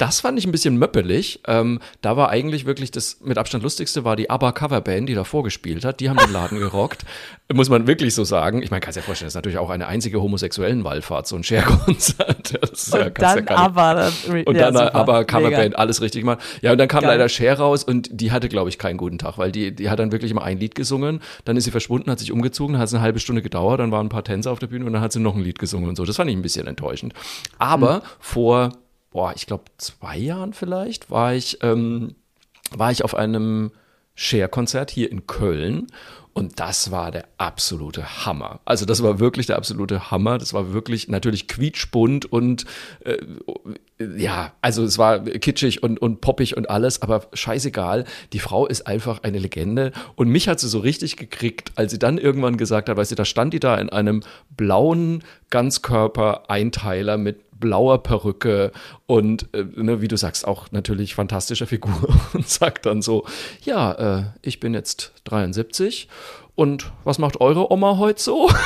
[0.00, 1.40] Das fand ich ein bisschen möppelig.
[1.46, 5.24] Ähm, da war eigentlich wirklich das mit Abstand lustigste war die ABBA Coverband, die da
[5.24, 6.00] vorgespielt hat.
[6.00, 7.04] Die haben den Laden gerockt.
[7.52, 8.62] Muss man wirklich so sagen.
[8.62, 11.44] Ich meine, kannst dir vorstellen, das ist natürlich auch eine einzige homosexuellen Wallfahrt, so ein
[11.44, 12.54] Share-Konzert.
[12.92, 13.94] Ja, und dann ja ABBA.
[13.94, 14.94] Das, und ja, dann super.
[14.94, 16.38] ABBA Coverband, alles richtig gemacht.
[16.62, 17.10] Ja, und dann kam Geil.
[17.10, 19.98] leider Cher raus und die hatte, glaube ich, keinen guten Tag, weil die, die hat
[19.98, 22.94] dann wirklich immer ein Lied gesungen, dann ist sie verschwunden, hat sich umgezogen, hat es
[22.94, 25.12] eine halbe Stunde gedauert, dann waren ein paar Tänzer auf der Bühne und dann hat
[25.12, 26.04] sie noch ein Lied gesungen und so.
[26.04, 27.12] Das fand ich ein bisschen enttäuschend.
[27.58, 28.00] Aber Hm.
[28.20, 28.72] vor,
[29.10, 32.14] boah, ich glaube zwei Jahren vielleicht, war ich, ähm,
[32.70, 33.72] war ich auf einem
[34.14, 35.86] Share-Konzert hier in Köln
[36.32, 38.60] und das war der absolute Hammer.
[38.64, 40.38] Also das war wirklich der absolute Hammer.
[40.38, 42.66] Das war wirklich natürlich quietschbunt und
[43.04, 43.18] äh,
[44.16, 48.04] ja, also es war kitschig und, und poppig und alles, aber scheißegal.
[48.32, 51.98] Die Frau ist einfach eine Legende und mich hat sie so richtig gekriegt, als sie
[51.98, 54.22] dann irgendwann gesagt hat, weißt du, da stand die da in einem
[54.56, 58.72] blauen Ganzkörper-Einteiler mit blauer Perücke
[59.06, 63.24] und äh, ne, wie du sagst, auch natürlich fantastischer Figur und sagt dann so,
[63.62, 66.08] ja, äh, ich bin jetzt 73
[66.54, 68.50] und was macht eure Oma heute so?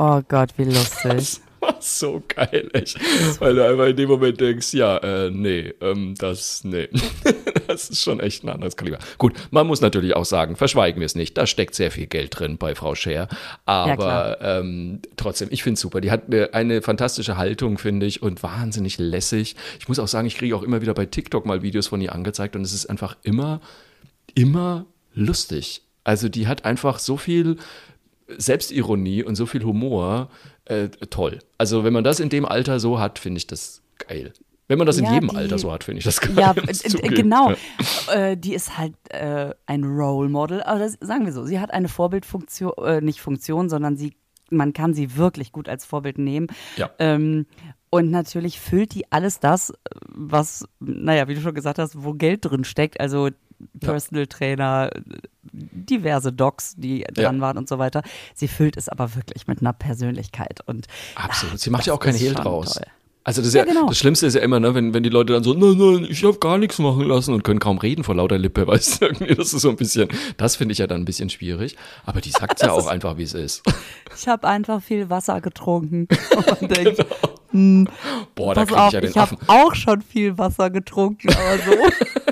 [0.00, 1.10] Oh Gott, wie lustig.
[1.10, 1.40] Das
[1.80, 2.98] so geil, echt.
[3.40, 6.88] Weil du einfach in dem Moment denkst, ja, äh, nee, ähm, das, nee.
[7.66, 8.98] das ist schon echt ein anderes Kaliber.
[9.18, 12.38] Gut, man muss natürlich auch sagen, verschweigen wir es nicht, da steckt sehr viel Geld
[12.38, 13.28] drin bei Frau Scher.
[13.64, 14.60] Aber klar.
[14.60, 16.00] ähm, trotzdem, ich finde es super.
[16.00, 19.56] Die hat eine, eine fantastische Haltung, finde ich, und wahnsinnig lässig.
[19.78, 22.14] Ich muss auch sagen, ich kriege auch immer wieder bei TikTok mal Videos von ihr
[22.14, 23.60] angezeigt und es ist einfach immer,
[24.34, 25.82] immer lustig.
[26.04, 27.58] Also die hat einfach so viel
[28.36, 30.28] Selbstironie und so viel Humor.
[30.64, 31.38] Äh, toll.
[31.56, 34.32] Also wenn man das in dem Alter so hat, finde ich das geil.
[34.66, 36.34] Wenn man das in Ja, jedem die- Alter so hat, finde ich das geil.
[36.36, 37.52] Ja, äh, genau.
[38.08, 38.12] Ja.
[38.14, 40.62] Äh, die ist halt äh, ein Role Model.
[40.62, 44.12] Aber das, sagen wir so, sie hat eine Vorbildfunktion, äh, nicht Funktion, sondern sie,
[44.50, 46.48] man kann sie wirklich gut als Vorbild nehmen.
[46.76, 46.90] Ja.
[46.98, 47.46] Ähm,
[47.88, 49.72] und natürlich füllt die alles das,
[50.06, 53.00] was, naja, wie du schon gesagt hast, wo Geld drin steckt.
[53.00, 53.30] Also
[53.80, 54.90] Personal Trainer,
[55.52, 57.40] diverse Docs, die dran Ja.
[57.40, 58.02] waren und so weiter.
[58.34, 60.60] Sie füllt es aber wirklich mit einer Persönlichkeit.
[60.66, 61.58] Und Absolut.
[61.58, 62.74] Sie macht ja auch kein ist Hehl draus.
[62.74, 62.84] toll.
[63.24, 63.88] Also das, ist Ja, ja, genau.
[63.88, 66.24] das Schlimmste ist ja immer, ne, wenn, wenn die Leute dann so, nein, nein, ich
[66.24, 69.52] habe gar nichts machen lassen und können kaum reden vor lauter Lippe, weißt du, das
[69.52, 71.76] ist so ein bisschen, das finde ich ja dann ein bisschen schwierig.
[72.06, 73.62] Aber die sagt ja auch einfach, wie es ist.
[74.16, 76.08] ich habe einfach viel Wasser getrunken.
[76.60, 77.04] Und denkt,
[77.50, 77.88] hm,
[78.34, 79.48] Boah, da kriege ich ja den ich habe Affen.
[79.48, 81.72] auch schon viel Wasser getrunken, aber so.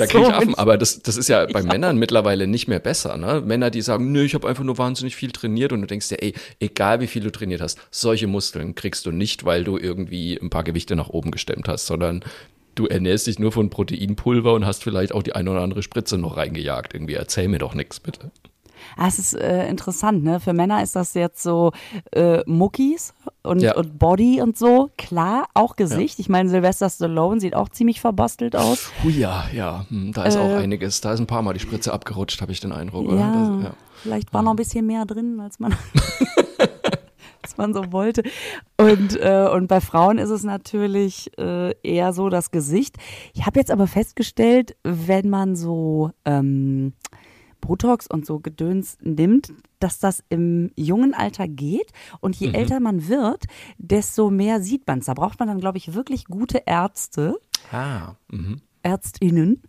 [0.00, 3.18] Da kriege ich Affen, aber das, das ist ja bei Männern mittlerweile nicht mehr besser.
[3.18, 3.42] Ne?
[3.44, 6.22] Männer, die sagen, nö, ich habe einfach nur wahnsinnig viel trainiert und du denkst dir,
[6.22, 10.38] ey, egal wie viel du trainiert hast, solche Muskeln kriegst du nicht, weil du irgendwie
[10.40, 12.24] ein paar Gewichte nach oben gestemmt hast, sondern
[12.76, 16.16] du ernährst dich nur von Proteinpulver und hast vielleicht auch die eine oder andere Spritze
[16.16, 16.94] noch reingejagt.
[16.94, 18.30] Irgendwie erzähl mir doch nichts, bitte.
[18.96, 20.40] Ah, es ist äh, interessant, ne?
[20.40, 21.72] Für Männer ist das jetzt so
[22.12, 23.76] äh, Muckis und, Ja.
[23.76, 24.90] und Body und so.
[24.98, 26.18] Klar, auch Gesicht.
[26.18, 28.90] Ich meine, Sylvester Stallone sieht auch ziemlich verbastelt aus.
[29.02, 31.00] Hui, ja, ja, hm, da ist auch Äh, einiges.
[31.00, 33.18] Da ist ein paar Mal die Spritze abgerutscht, habe ich den Eindruck, oder?
[33.18, 33.70] Ja, Das, ja.
[34.02, 35.72] vielleicht war noch ein bisschen mehr drin, als man,
[37.42, 38.22] als man so wollte.
[38.78, 42.96] Und, äh, und bei Frauen ist es natürlich äh, eher so das Gesicht.
[43.34, 46.92] Ich habe jetzt aber festgestellt, wenn man so ähm,
[47.60, 51.92] Botox und so Gedöns nimmt, dass das im jungen Alter geht.
[52.20, 53.44] Und je älter man wird,
[53.78, 55.06] desto mehr sieht man es.
[55.06, 57.38] Da braucht man dann, glaube ich, wirklich gute Ärzte.
[57.72, 58.60] Ah, mhm.
[58.82, 59.62] ÄrztInnen,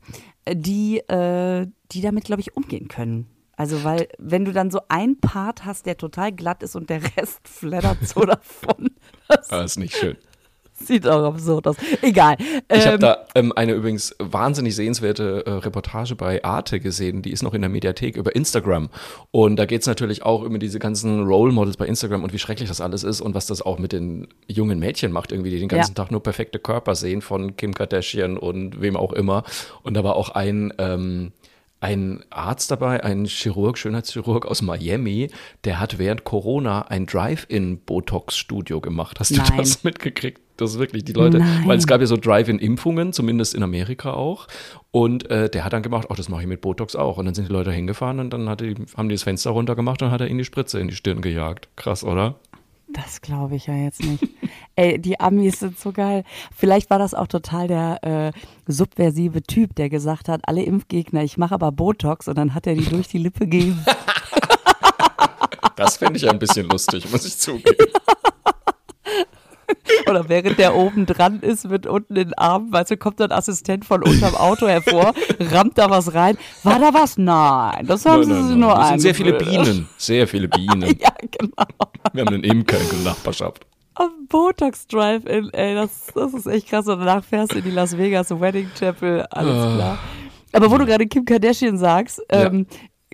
[0.51, 3.27] die, äh, die damit, glaube ich, umgehen können.
[3.58, 7.01] Also, weil, wenn du dann so ein Part hast, der total glatt ist und der
[7.15, 8.89] Rest flattert so davon,
[9.27, 10.17] das Ah, ist nicht schön.
[10.88, 11.76] sieht auch absurd aus.
[12.02, 12.38] Egal.
[12.72, 17.32] Ich habe Ähm, da ähm, eine übrigens wahnsinnig sehenswerte äh, Reportage bei Arte gesehen, die
[17.32, 18.89] ist noch in der Mediathek über Instagram.
[19.32, 22.70] Und da geht's natürlich auch über diese ganzen Role Models bei Instagram und wie schrecklich
[22.70, 25.70] das alles ist und was das auch mit den jungen Mädchen macht, irgendwie, die den
[25.70, 26.04] ganzen Ja.
[26.04, 29.44] Tag nur perfekte Körper sehen von Kim Kardashian und wem auch immer.
[29.84, 31.32] Und da war auch ein ähm,
[31.82, 35.30] ein Arzt dabei, ein Chirurg, Schönheitschirurg aus Miami,
[35.65, 39.20] der hat während Corona ein Drive-in-Botox-Studio gemacht.
[39.20, 39.58] Hast du Nein.
[39.58, 40.39] das mitgekriegt?
[40.58, 41.63] Das ist wirklich die Leute, Nein.
[41.65, 44.48] weil es gab ja so Drive-in-Impfungen, zumindest in Amerika auch.
[44.91, 47.17] Und äh, der hat dann gemacht, ach, das mache ich mit Botox auch.
[47.17, 50.04] Und dann sind die Leute hingefahren und dann hat die, haben die das Fenster runtergemacht
[50.04, 51.70] und hat er ihnen die Spritze in die Stirn gejagt.
[51.78, 52.36] Krass, oder?
[52.93, 54.23] Das glaube ich ja jetzt nicht.
[54.75, 56.23] Ey, die Amis sind so geil.
[56.56, 58.32] Vielleicht war das auch total der äh,
[58.67, 62.75] subversive Typ, der gesagt hat, alle Impfgegner, ich mache aber Botox und dann hat er
[62.75, 63.86] die durch die Lippe gegeben.
[65.75, 67.86] Das fände ich ein bisschen lustig, muss ich zugeben.
[70.10, 73.32] Oder während der oben dran ist mit unten in den Armen, weißt du, kommt ein
[73.32, 76.38] Assistent von unterm Auto hervor, rammt da was rein.
[76.64, 77.18] War da was?
[77.18, 79.34] Nein, das haben Nein, sie nein, nur Das sind sehr viele.
[79.34, 79.88] Bienen.
[79.98, 80.96] Sehr viele Bienen.
[81.02, 81.66] Ja, genau.
[82.14, 83.66] Wir haben einen Imker in der Nachbarschaft.
[83.96, 86.88] am Botox Drive-In, ey, das, das ist echt krass.
[86.88, 89.76] Und danach fährst du in die Las Vegas Wedding Chapel, alles Ah.
[89.76, 90.00] klar.
[90.54, 92.68] Aber wo du gerade Kim Kardashian sagst, ähm,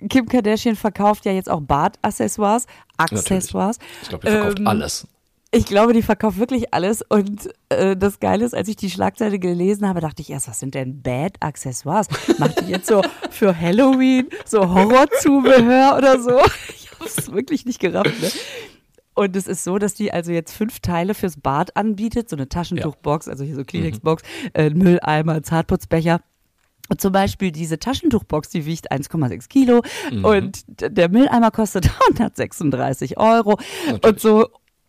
[0.08, 2.66] Kim Kardashian verkauft ja jetzt auch Bartaccessoires,
[2.96, 3.78] Accessoires.
[4.02, 5.06] Ich glaube, die verkauft Ähm, alles.
[5.50, 7.02] Ich glaube, die verkauft wirklich alles.
[7.08, 10.60] Und äh, das Geile ist, als ich die Schlagzeile gelesen habe, dachte ich erst, was
[10.60, 12.08] sind denn Bad-Accessoires?
[12.38, 16.38] Macht die jetzt so für Halloween so Horrorzubehör oder so?
[16.74, 18.20] Ich habe es wirklich nicht gerafft.
[18.20, 18.28] Ne?
[19.14, 22.48] Und es ist so, dass die also jetzt fünf Teile fürs Bad anbietet, so eine
[22.48, 24.22] Taschentuchbox, also hier so Kleenex-Box,
[24.54, 26.20] äh, Mülleimer, Zartputzbecher.
[26.88, 29.82] Und zum Beispiel diese Taschentuchbox, die wiegt 1,6 Kilo
[30.24, 33.58] und d- der Mülleimer kostet 136 Euro
[34.02, 34.48] und so.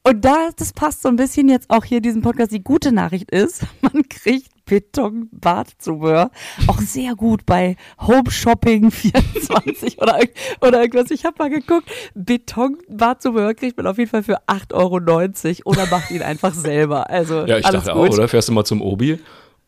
[0.09, 2.51] Und da, das passt so ein bisschen jetzt auch hier in diesem Podcast.
[2.51, 6.31] Die gute Nachricht ist, man kriegt Beton-Badzubehör
[6.65, 10.17] auch sehr gut bei Home Shopping 24 oder,
[10.61, 11.11] oder irgendwas.
[11.11, 16.09] Ich habe mal geguckt, Beton-Badzubehör kriegt man auf jeden Fall für 8,90 Euro oder macht
[16.09, 17.07] ihn einfach selber.
[17.07, 18.09] Also Ja, ich alles dachte gut.
[18.09, 18.27] auch, oder?
[18.27, 19.19] Fährst du mal zum Obi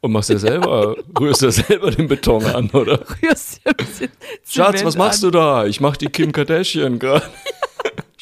[0.01, 2.99] und machst dir selber, rührst dir selber den Beton an, oder?
[3.21, 4.09] Rührst dir ein bisschen
[4.47, 5.31] Schatz, was machst an.
[5.31, 5.65] du da?
[5.67, 7.25] Ich mach die Kim Kardashian gerade.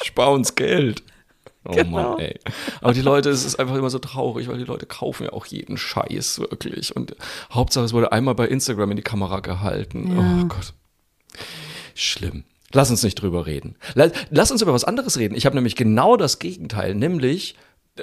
[0.02, 1.02] Spar uns Geld.
[1.70, 2.10] Oh Genau.
[2.12, 2.38] Mann, ey.
[2.80, 5.46] Aber die Leute, es ist einfach immer so traurig, weil die Leute kaufen ja auch
[5.46, 6.94] jeden Scheiß, wirklich.
[6.94, 7.16] Und
[7.52, 10.16] Hauptsache, es wurde einmal bei Instagram in die Kamera gehalten.
[10.18, 10.72] Oh Gott.
[11.94, 12.44] Schlimm.
[12.72, 13.76] Lass uns nicht drüber reden.
[13.94, 15.34] Lass, lass uns über was anderes reden.
[15.34, 17.56] Ich habe nämlich genau das Gegenteil, nämlich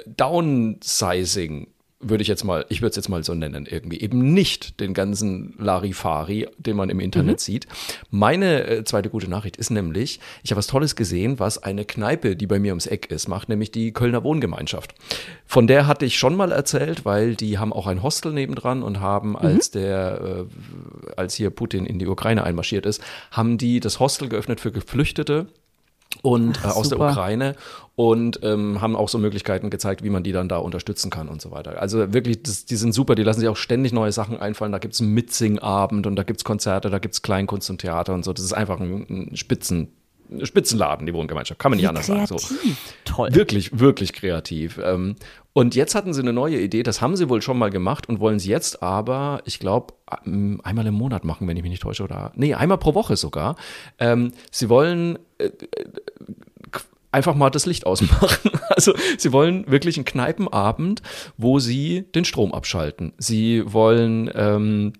[0.06, 1.68] Downsizing
[2.00, 4.94] würde ich jetzt mal, ich würde es jetzt mal so nennen, irgendwie eben nicht den
[4.94, 7.66] ganzen Larifari, den man im Internet sieht.
[8.10, 12.36] Meine äh, zweite gute Nachricht ist nämlich, ich habe was Tolles gesehen, was eine Kneipe,
[12.36, 14.94] die bei mir ums Eck ist, macht, nämlich die Kölner Wohngemeinschaft.
[15.44, 19.00] Von der hatte ich schon mal erzählt, weil die haben auch ein Hostel nebendran und
[19.00, 23.98] haben, als der, äh, als hier Putin in die Ukraine einmarschiert ist, haben die das
[23.98, 25.48] Hostel geöffnet für Geflüchtete
[26.22, 27.10] und äh, aus der super.
[27.10, 27.56] Ukraine
[27.98, 31.42] und ähm, haben auch so Möglichkeiten gezeigt, wie man die dann da unterstützen kann und
[31.42, 31.82] so weiter.
[31.82, 34.70] Also wirklich, das, die sind super, die lassen sich auch ständig neue Sachen einfallen.
[34.70, 38.32] Da gibt's einen Mitsingabend und da gibt's Konzerte, da gibt's Kleinkunst und Theater und so.
[38.32, 39.88] Das ist einfach ein, ein Spitzen,
[40.44, 41.58] Spitzenladen, die Wohngemeinschaft.
[41.58, 42.26] Kann man nicht Wie anders sagen.
[42.28, 42.36] So.
[42.36, 42.94] kreativ.
[43.04, 43.34] Toll.
[43.34, 44.78] Wirklich, wirklich kreativ.
[44.80, 45.16] Ähm,
[45.52, 48.20] Und jetzt hatten sie eine neue Idee, das haben sie wohl schon mal gemacht und
[48.20, 52.04] wollen sie jetzt aber, ich glaube, einmal im Monat machen, wenn ich mich nicht täusche,
[52.04, 53.56] oder nee, einmal pro Woche sogar.
[53.98, 55.50] Ähm, sie wollen äh, äh,
[57.12, 58.50] einfach mal das Licht ausmachen.
[58.78, 61.02] Also sie wollen wirklich einen Kneipenabend,
[61.36, 63.12] wo sie den Strom abschalten.
[63.18, 64.92] Sie wollen ähm,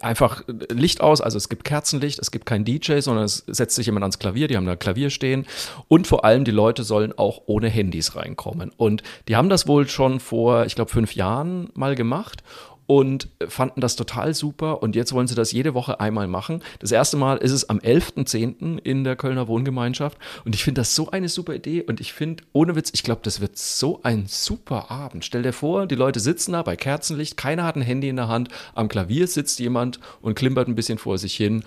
[0.00, 3.86] einfach Licht aus, also es gibt Kerzenlicht, es gibt kein DJ, sondern es setzt sich
[3.86, 5.46] jemand ans Klavier, die haben da Klavier stehen
[5.86, 8.72] und vor allem die Leute sollen auch ohne Handys reinkommen.
[8.76, 12.42] Und die haben das wohl schon vor, ich glaube, fünf Jahren mal gemacht
[12.88, 16.62] und fanden das total super und jetzt wollen sie das jede Woche einmal machen.
[16.78, 18.78] Das erste Mal ist es am 11.10.
[18.78, 22.44] in der Kölner Wohngemeinschaft und ich finde das so eine super Idee und ich finde,
[22.54, 25.26] ohne Witz, ich glaube, das wird so ein super Abend.
[25.26, 28.28] Stell dir vor, die Leute sitzen da bei Kerzenlicht, keiner hat ein Handy in der
[28.28, 31.64] Hand, am Klavier sitzt jemand und klimpert ein bisschen vor sich hin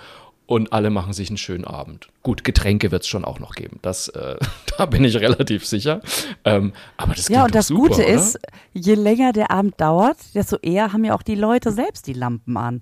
[0.52, 2.10] und alle machen sich einen schönen Abend.
[2.24, 3.80] Gut, Getränke wird es schon auch noch geben.
[3.82, 4.36] Das, äh,
[4.78, 6.02] da bin ich relativ sicher.
[6.44, 8.08] Ähm, aber das Ja, und das super, Gute oder?
[8.14, 8.38] ist,
[8.74, 12.58] je länger der Abend dauert, desto eher haben ja auch die Leute selbst die Lampen
[12.58, 12.82] an.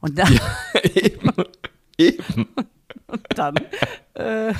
[0.00, 0.40] Und dann,
[0.94, 1.30] eben,
[1.98, 2.48] eben.
[3.36, 3.54] dann
[4.14, 4.54] äh,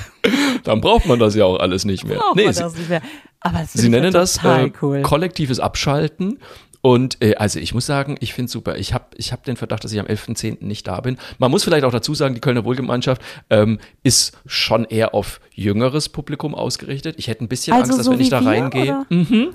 [0.63, 2.17] Dann braucht man das ja auch alles nicht mehr.
[2.19, 3.01] braucht Nee, man sie, das nicht mehr.
[3.39, 5.01] Aber sie nennen ja das äh, cool.
[5.01, 6.37] kollektives Abschalten.
[6.81, 8.77] Und äh, also ich muss sagen, ich finde super.
[8.77, 10.57] Ich habe ich hab den Verdacht, dass ich am 11.10.
[10.61, 11.17] nicht da bin.
[11.37, 16.09] Man muss vielleicht auch dazu sagen, die Kölner Wohlgemeinschaft ähm, ist schon eher auf jüngeres
[16.09, 17.15] Publikum ausgerichtet.
[17.19, 19.51] Ich hätte ein bisschen Also Angst, dass so wenn ich da reingehe, oder?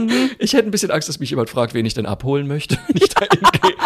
[0.38, 2.96] ich hätte ein bisschen Angst, dass mich jemand fragt, wen ich denn abholen möchte, wenn
[2.96, 3.76] ich da hingehe.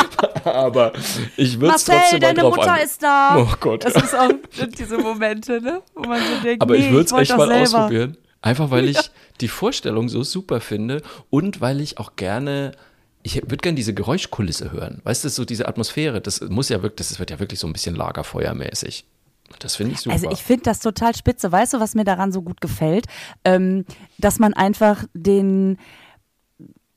[0.44, 0.92] Aber
[1.36, 2.80] ich würde es trotzdem mal deine drauf Mutter an.
[2.80, 3.36] ist da.
[3.38, 3.84] Oh Gott.
[3.84, 4.30] Das ist auch
[4.78, 5.80] diese Momente, ne?
[5.94, 7.62] wo man so denkt, Aber nee, ich würde es echt mal selber.
[7.62, 8.16] ausprobieren.
[8.44, 12.72] Einfach weil ich die Vorstellung so super finde und weil ich auch gerne,
[13.22, 15.00] ich würde gerne diese Geräuschkulisse hören.
[15.04, 17.72] Weißt du, so diese Atmosphäre, das muss ja wirklich, das wird ja wirklich so ein
[17.72, 19.06] bisschen Lagerfeuermäßig.
[19.60, 20.14] Das finde ich super.
[20.14, 21.50] Also ich finde das total spitze.
[21.50, 23.06] Weißt du, was mir daran so gut gefällt?
[23.44, 23.84] Ähm,
[24.18, 25.78] dass man einfach den,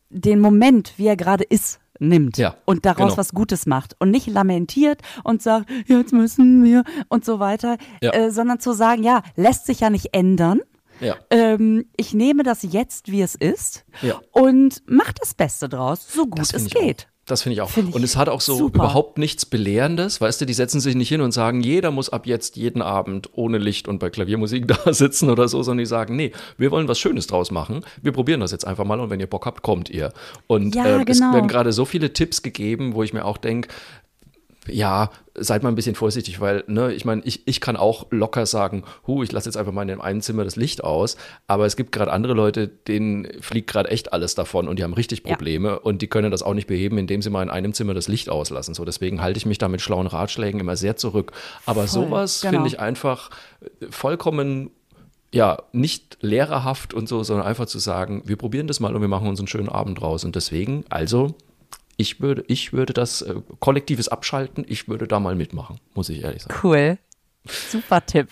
[0.10, 3.18] den Moment, wie er gerade ist, nimmt Ja, und daraus genau.
[3.18, 8.12] was Gutes macht und nicht lamentiert und sagt, jetzt müssen wir und so weiter, Ja.
[8.14, 10.62] äh, sondern zu sagen, ja, lässt sich ja nicht ändern.
[11.00, 11.16] Ja.
[11.30, 14.20] Ähm, ich nehme das jetzt, wie es ist Ja.
[14.32, 16.82] und mach das Beste draus, so gut es ich auch.
[16.82, 17.08] geht.
[17.26, 17.70] Das finde ich auch.
[17.70, 18.76] Finde ich und es hat auch so super.
[18.78, 20.22] überhaupt nichts Belehrendes.
[20.22, 23.30] Weißt du, die setzen sich nicht hin und sagen, jeder muss ab jetzt jeden Abend
[23.34, 26.88] ohne Licht und bei Klaviermusik da sitzen oder so, sondern die sagen, nee, wir wollen
[26.88, 27.84] was Schönes draus machen.
[28.02, 30.14] Wir probieren das jetzt einfach mal und wenn ihr Bock habt, kommt ihr.
[30.48, 31.34] Und Ja, es genau.
[31.34, 33.68] werden gerade so viele Tipps gegeben, wo ich mir auch denke,
[34.68, 38.46] ja, seid mal ein bisschen vorsichtig, weil, ne, ich meine, ich, ich kann auch locker
[38.46, 41.66] sagen, hu, ich lasse jetzt einfach mal in dem einen Zimmer das Licht aus, aber
[41.66, 45.24] es gibt gerade andere Leute, denen fliegt gerade echt alles davon und die haben richtig
[45.24, 45.76] Probleme ja.
[45.76, 48.30] und die können das auch nicht beheben, indem sie mal in einem Zimmer das Licht
[48.30, 48.74] auslassen.
[48.74, 51.32] So, deswegen halte ich mich da mit schlauen Ratschlägen immer sehr zurück.
[51.66, 52.54] Aber Voll, sowas genau.
[52.54, 53.30] finde ich einfach
[53.90, 54.72] vollkommen
[55.34, 59.08] ja, nicht lehrerhaft und so, sondern einfach zu sagen, wir probieren das mal und wir
[59.08, 60.24] machen uns einen schönen Abend draus.
[60.24, 61.36] Und deswegen, also,
[61.98, 66.24] ich würde, ich würde das äh, kollektives Abschalten, ich würde da mal mitmachen, muss ich
[66.24, 66.60] ehrlich sagen.
[66.64, 66.98] Cool.
[67.46, 68.30] Super Tipp.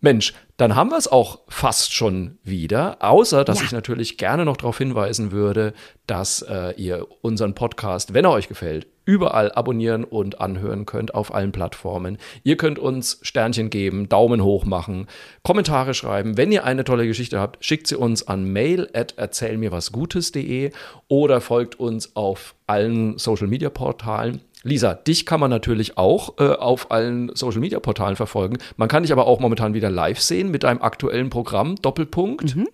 [0.00, 3.64] Mensch, dann haben wir es auch fast schon wieder, außer dass ja.
[3.66, 5.72] ich natürlich gerne noch darauf hinweisen würde,
[6.06, 11.34] dass äh, ihr unseren Podcast, wenn er euch gefällt, überall abonnieren und anhören könnt auf
[11.34, 12.18] allen Plattformen.
[12.44, 15.06] Ihr könnt uns Sternchen geben, Daumen hoch machen,
[15.42, 16.36] Kommentare schreiben.
[16.36, 20.72] Wenn ihr eine tolle Geschichte habt, schickt sie uns an mail at erzählmirwasgutes.de
[21.08, 24.42] oder folgt uns auf allen Social Media Portalen.
[24.68, 28.58] Lisa, dich kann man natürlich auch äh, auf allen Social Media Portalen verfolgen.
[28.76, 32.56] Man kann dich aber auch momentan wieder live sehen mit deinem aktuellen Programm Doppelpunkt.
[32.56, 32.68] Mhm.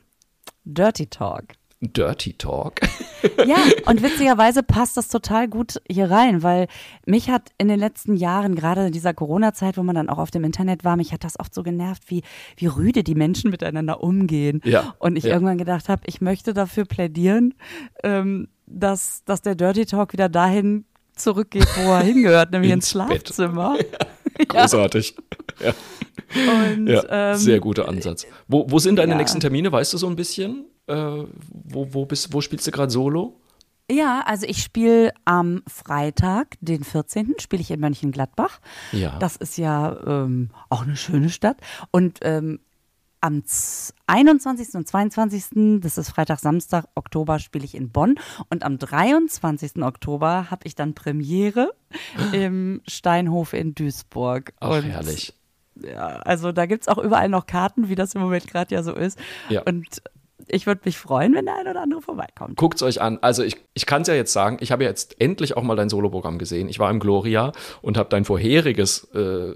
[0.65, 1.45] Dirty Talk.
[1.81, 2.81] Dirty Talk.
[3.47, 6.69] ja, und witzigerweise passt das total gut hier rein, weil
[7.07, 10.31] mich hat in den letzten Jahren, gerade in dieser Corona-Zeit, wo man dann auch auf
[10.31, 12.23] dem Internet war, mich hat das oft so genervt, wie,
[12.57, 14.61] wie rüde die Menschen miteinander umgehen.
[14.65, 15.35] Ja, und ich ja.
[15.35, 17.55] irgendwann gedacht habe, ich möchte dafür plädieren,
[18.03, 22.91] ähm, dass, dass der Dirty Talk wieder dahin zurückgeht, wo er hingehört, nämlich ins, ins
[22.91, 23.77] Schlafzimmer.
[24.37, 24.63] Ja.
[24.63, 25.15] Großartig.
[25.61, 25.75] Ja.
[26.75, 28.27] Und, ja, ähm, sehr guter Ansatz.
[28.49, 29.19] Wo, wo sind deine ja.
[29.19, 29.71] nächsten Termine?
[29.71, 30.65] Weißt du so ein bisschen?
[30.89, 33.41] Äh, wo, wo, bist, wo spielst du gerade Solo?
[33.91, 38.61] Ja, also ich spiele am Freitag, den 14., spiele ich in Mönchengladbach.
[38.93, 39.19] Ja.
[39.19, 41.59] Das ist ja ähm, auch eine schöne Stadt.
[41.91, 42.61] Und ähm,
[43.25, 43.43] am
[44.07, 44.75] 21.
[44.75, 48.17] und 22., das ist Freitag, Samstag, Oktober, spiele ich in Bonn.
[48.51, 49.83] Und am 23.
[49.83, 51.73] Oktober habe ich dann Premiere
[52.33, 54.53] im Steinhof in Duisburg.
[54.61, 55.33] Ach, und herrlich.
[55.77, 58.83] Ja, also da gibt es auch überall noch Karten, wie das im Moment gerade ja
[58.83, 59.19] so ist.
[59.49, 59.63] Ja.
[59.63, 60.03] Und
[60.49, 62.57] ich würde mich freuen, wenn der eine oder andere vorbeikommt.
[62.57, 63.19] Guckt es euch an.
[63.21, 65.89] Also ich, ich kann es ja jetzt sagen, ich habe jetzt endlich auch mal dein
[65.89, 66.69] Soloprogramm gesehen.
[66.69, 67.53] Ich war im Gloria
[67.83, 69.55] und habe dein vorheriges äh,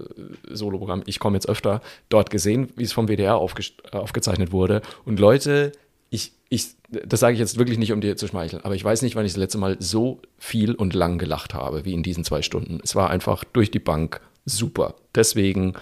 [0.49, 4.81] Soloprogramm, ich komme jetzt öfter, dort gesehen, wie es vom WDR aufge aufgezeichnet wurde.
[5.05, 5.71] Und Leute,
[6.09, 9.01] ich, ich, das sage ich jetzt wirklich nicht, um dir zu schmeicheln, aber ich weiß
[9.01, 12.23] nicht, wann ich das letzte Mal so viel und lang gelacht habe, wie in diesen
[12.23, 12.79] zwei Stunden.
[12.83, 14.95] Es war einfach durch die Bank super.
[15.13, 15.73] Deswegen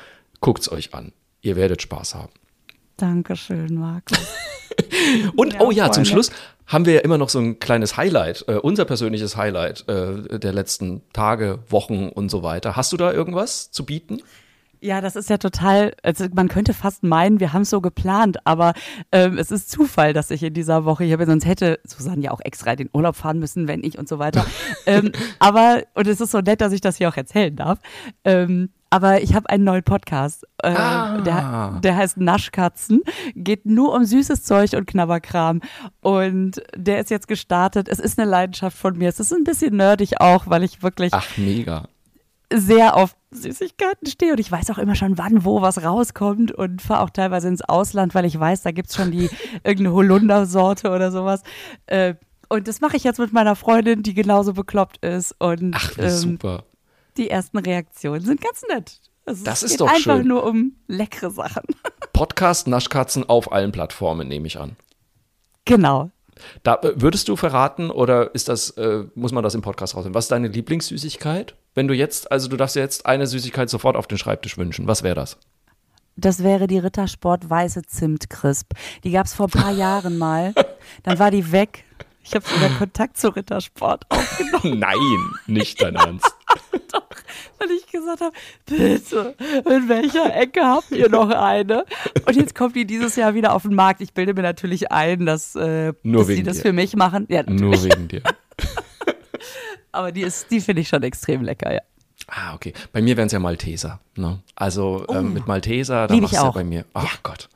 [0.41, 1.13] guckt es euch an.
[1.41, 2.33] Ihr werdet Spaß haben.
[2.97, 4.17] Dankeschön, Markus.
[5.35, 5.95] Und, ja, oh ja, Freunde.
[5.95, 6.31] zum Schluss
[6.65, 10.51] haben wir ja immer noch so ein kleines Highlight, äh, unser persönliches Highlight äh, der
[10.51, 12.75] letzten Tage, Wochen und so weiter.
[12.75, 14.21] Hast du da irgendwas zu bieten?
[14.79, 18.37] Ja, das ist ja total, also man könnte fast meinen, wir haben es so geplant,
[18.45, 18.73] aber
[19.11, 22.31] ähm, es ist Zufall, dass ich in dieser Woche hier bin, sonst hätte Susanne ja
[22.31, 24.45] auch extra in den Urlaub fahren müssen, wenn ich und so weiter.
[24.85, 27.79] ähm, aber, und es ist so nett, dass ich das hier auch erzählen darf.
[28.23, 30.45] Ähm, aber ich habe einen neuen Podcast.
[30.63, 31.17] Äh, ah.
[31.21, 33.01] der, der heißt Naschkatzen.
[33.35, 35.61] Geht nur um süßes Zeug und Knabberkram.
[36.01, 37.87] Und der ist jetzt gestartet.
[37.89, 39.09] Es ist eine Leidenschaft von mir.
[39.09, 41.13] Es ist ein bisschen nerdig auch, weil ich wirklich.
[41.13, 41.87] Ach, mega.
[42.53, 46.81] Sehr auf Süßigkeiten stehe und ich weiß auch immer schon, wann wo was rauskommt und
[46.81, 49.29] fahre auch teilweise ins Ausland, weil ich weiß, da gibt's schon die
[49.65, 51.41] irgendeine Holundersorte oder sowas.
[51.87, 52.15] Äh,
[52.47, 55.35] und das mache ich jetzt mit meiner Freundin, die genauso bekloppt ist.
[55.39, 56.63] Und, Ach, ähm, super
[57.17, 58.99] die ersten Reaktionen sind ganz nett.
[59.25, 60.27] Also das ist doch einfach schön.
[60.27, 61.63] nur um leckere Sachen.
[62.13, 64.77] Podcast Naschkatzen auf allen Plattformen, nehme ich an.
[65.65, 66.11] Genau.
[66.63, 70.15] Da, äh, würdest du verraten oder ist das, äh, muss man das im Podcast rausnehmen?
[70.15, 71.55] Was ist deine Lieblingssüßigkeit?
[71.75, 74.87] Wenn du jetzt, also du darfst dir jetzt eine Süßigkeit sofort auf den Schreibtisch wünschen,
[74.87, 75.37] was wäre das?
[76.15, 78.71] Das wäre die Rittersport weiße Zimtcrisp.
[79.03, 80.53] Die gab es vor ein paar Jahren mal.
[81.03, 81.83] Dann war die weg.
[82.23, 84.79] Ich habe sogar Kontakt zu Rittersport aufgenommen.
[84.79, 86.33] Nein, nicht dein Ernst.
[86.91, 87.07] Doch,
[87.59, 91.85] weil ich gesagt habe, bitte, in welcher Ecke habt ihr noch eine?
[92.25, 94.01] Und jetzt kommt die dieses Jahr wieder auf den Markt.
[94.01, 96.63] Ich bilde mir natürlich ein, dass, äh, dass sie das dir.
[96.63, 97.25] für mich machen.
[97.29, 98.21] Ja, Nur wegen dir.
[99.91, 101.81] Aber die ist, die finde ich schon extrem lecker, ja.
[102.27, 102.73] Ah, okay.
[102.91, 103.99] Bei mir wären es ja Malteser.
[104.15, 104.39] Ne?
[104.55, 106.85] Also ähm, oh, ähm, mit Malteser, da machst du ja bei mir.
[106.93, 107.19] Ach ja.
[107.23, 107.47] Gott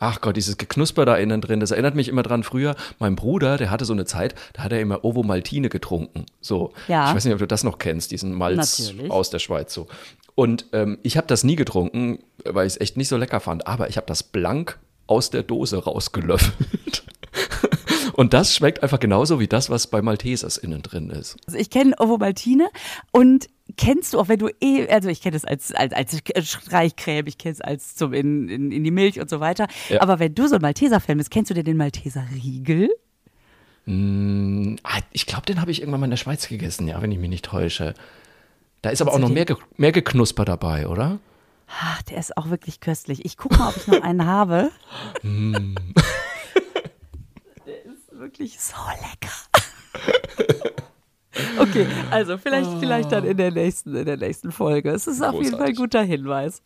[0.00, 2.74] ach Gott, dieses Geknusper da innen drin, das erinnert mich immer dran früher.
[2.98, 6.26] Mein Bruder, der hatte so eine Zeit, da hat er immer Ovo Maltine getrunken.
[6.40, 7.08] So, ja.
[7.08, 9.10] ich weiß nicht, ob du das noch kennst, diesen Malz Natürlich.
[9.10, 9.72] aus der Schweiz.
[9.72, 9.86] So.
[10.34, 13.66] Und ähm, ich habe das nie getrunken, weil ich es echt nicht so lecker fand.
[13.66, 17.04] Aber ich habe das blank aus der Dose rausgelöffelt.
[18.20, 21.38] Und das schmeckt einfach genauso wie das, was bei Maltesers innen drin ist.
[21.46, 22.68] Also ich kenne Ovo Maltine
[23.12, 23.46] und
[23.78, 27.38] kennst du auch, wenn du eh, also ich kenne es als, als, als Streichcreme, ich
[27.38, 29.68] kenne es als zum in, in, in die Milch und so weiter.
[29.88, 30.02] Ja.
[30.02, 32.90] Aber wenn du so ein Malteser-Fan bist, kennst du denn den Malteser Riegel?
[33.86, 37.12] Mm, ah, ich glaube, den habe ich irgendwann mal in der Schweiz gegessen, ja, wenn
[37.12, 37.94] ich mich nicht täusche.
[38.82, 39.46] Da ist aber auch noch mehr,
[39.78, 41.20] mehr Geknusper dabei, oder?
[41.68, 43.24] Ach, der ist auch wirklich köstlich.
[43.24, 44.70] Ich gucke mal, ob ich noch einen habe.
[48.20, 49.32] Wirklich so lecker.
[51.58, 54.90] okay, also vielleicht, vielleicht dann in der nächsten, in der nächsten Folge.
[54.90, 56.60] Es ist auf jeden Fall ein guter Hinweis.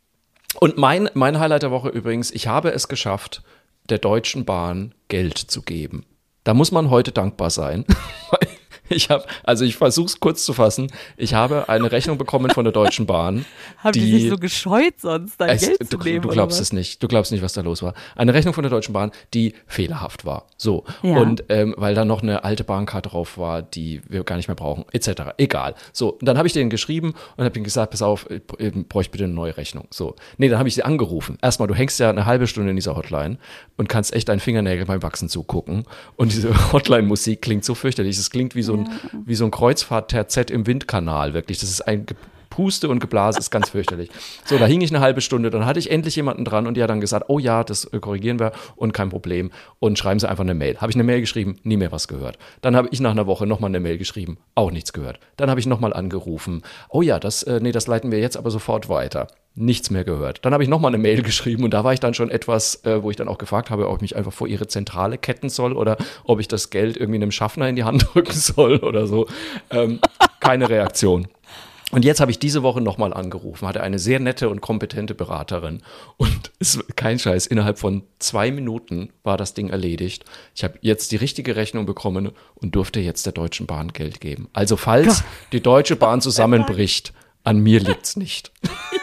[0.58, 3.44] Und mein, mein Highlight der Woche übrigens, ich habe es geschafft,
[3.88, 6.04] der Deutschen Bahn Geld zu geben.
[6.42, 7.84] Da muss man heute dankbar sein.
[8.90, 10.90] Ich habe, also ich versuche es kurz zu fassen.
[11.16, 13.44] Ich habe eine Rechnung bekommen von der Deutschen Bahn.
[13.78, 16.22] Haben die, die sich so gescheut sonst, dein es, Geld zu du, nehmen?
[16.22, 17.02] Du glaubst es nicht.
[17.02, 17.94] Du glaubst nicht, was da los war.
[18.14, 20.46] Eine Rechnung von der Deutschen Bahn, die fehlerhaft war.
[20.56, 20.84] So.
[21.02, 21.16] Ja.
[21.16, 24.54] Und ähm, weil da noch eine alte Bahnkarte drauf war, die wir gar nicht mehr
[24.54, 25.32] brauchen, etc.
[25.38, 25.74] Egal.
[25.92, 26.12] So.
[26.12, 28.42] Und dann habe ich denen geschrieben und habe ihnen gesagt, pass auf, ich
[28.88, 29.86] bräuchte bitte eine neue Rechnung.
[29.90, 30.14] So.
[30.36, 31.38] Nee, dann habe ich sie angerufen.
[31.40, 33.38] Erstmal, du hängst ja eine halbe Stunde in dieser Hotline
[33.76, 35.84] und kannst echt deinen Fingernägel beim Wachsen zugucken.
[36.16, 38.18] Und diese Hotline-Musik klingt so fürchterlich.
[38.18, 39.18] Es klingt wie so ein, ja.
[39.24, 41.58] wie so ein Kreuzfahrt-Terzett im Windkanal, wirklich.
[41.58, 42.06] Das ist ein
[42.54, 44.10] Puste und Geblase ist ganz fürchterlich.
[44.44, 46.82] So, da hing ich eine halbe Stunde, dann hatte ich endlich jemanden dran und die
[46.84, 49.50] hat dann gesagt, oh ja, das äh, korrigieren wir und kein Problem
[49.80, 50.78] und schreiben Sie einfach eine Mail.
[50.78, 52.38] Habe ich eine Mail geschrieben, nie mehr was gehört.
[52.60, 55.18] Dann habe ich nach einer Woche nochmal eine Mail geschrieben, auch nichts gehört.
[55.36, 58.52] Dann habe ich nochmal angerufen, oh ja, das, äh, nee, das leiten wir jetzt aber
[58.52, 59.26] sofort weiter
[59.56, 60.44] nichts mehr gehört.
[60.44, 63.02] Dann habe ich nochmal eine Mail geschrieben und da war ich dann schon etwas, äh,
[63.02, 65.72] wo ich dann auch gefragt habe, ob ich mich einfach vor ihre Zentrale ketten soll
[65.74, 69.26] oder ob ich das Geld irgendwie einem Schaffner in die Hand drücken soll oder so.
[69.70, 70.00] Ähm,
[70.40, 71.28] keine Reaktion.
[71.94, 75.80] Und jetzt habe ich diese Woche nochmal angerufen, hatte eine sehr nette und kompetente Beraterin.
[76.16, 80.24] Und es ist kein Scheiß, innerhalb von zwei Minuten war das Ding erledigt.
[80.56, 84.48] Ich habe jetzt die richtige Rechnung bekommen und durfte jetzt der Deutschen Bahn Geld geben.
[84.52, 85.22] Also falls
[85.52, 87.12] die Deutsche Bahn zusammenbricht,
[87.44, 88.50] an mir liegt's nicht.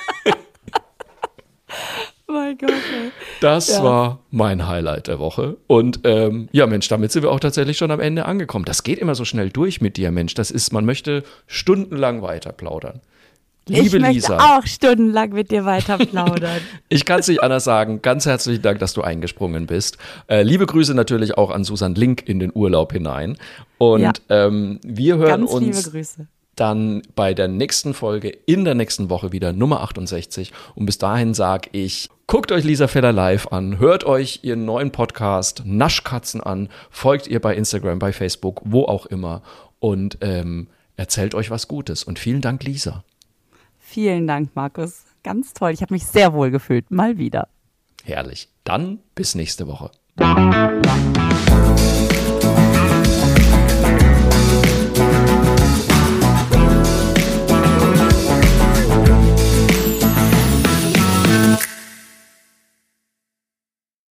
[2.32, 2.70] mein Gott.
[2.70, 3.12] Ey.
[3.40, 3.84] Das ja.
[3.84, 5.58] war mein Highlight der Woche.
[5.68, 8.66] Und ähm, ja, Mensch, damit sind wir auch tatsächlich schon am Ende angekommen.
[8.66, 10.34] Das geht immer so schnell durch mit dir, Mensch.
[10.34, 13.02] Das ist, man möchte stundenlang weiter plaudern.
[13.68, 14.58] Liebe ich möchte Lisa.
[14.58, 16.62] auch stundenlang mit dir weiter plaudern.
[16.90, 18.02] ich kann es nicht anders sagen.
[18.02, 19.98] Ganz herzlichen Dank, dass du eingesprungen bist.
[20.28, 23.38] Äh, liebe Grüße natürlich auch an Susan Link in den Urlaub hinein.
[23.78, 24.12] Und ja.
[24.30, 25.66] ähm, wir hören Ganz uns.
[25.66, 30.52] Liebe Grüße dann bei der nächsten Folge in der nächsten Woche wieder Nummer 68.
[30.76, 34.92] Und bis dahin sage ich, guckt euch Lisa Feller live an, hört euch ihren neuen
[34.92, 39.42] Podcast Naschkatzen an, folgt ihr bei Instagram, bei Facebook, wo auch immer
[39.80, 42.04] und ähm, erzählt euch was Gutes.
[42.04, 43.04] Und vielen Dank, Lisa.
[43.80, 45.04] Vielen Dank, Markus.
[45.24, 45.72] Ganz toll.
[45.72, 46.92] Ich habe mich sehr wohl gefühlt.
[46.92, 47.48] Mal wieder.
[48.04, 48.50] Herrlich.
[48.64, 49.92] Dann bis nächste Woche.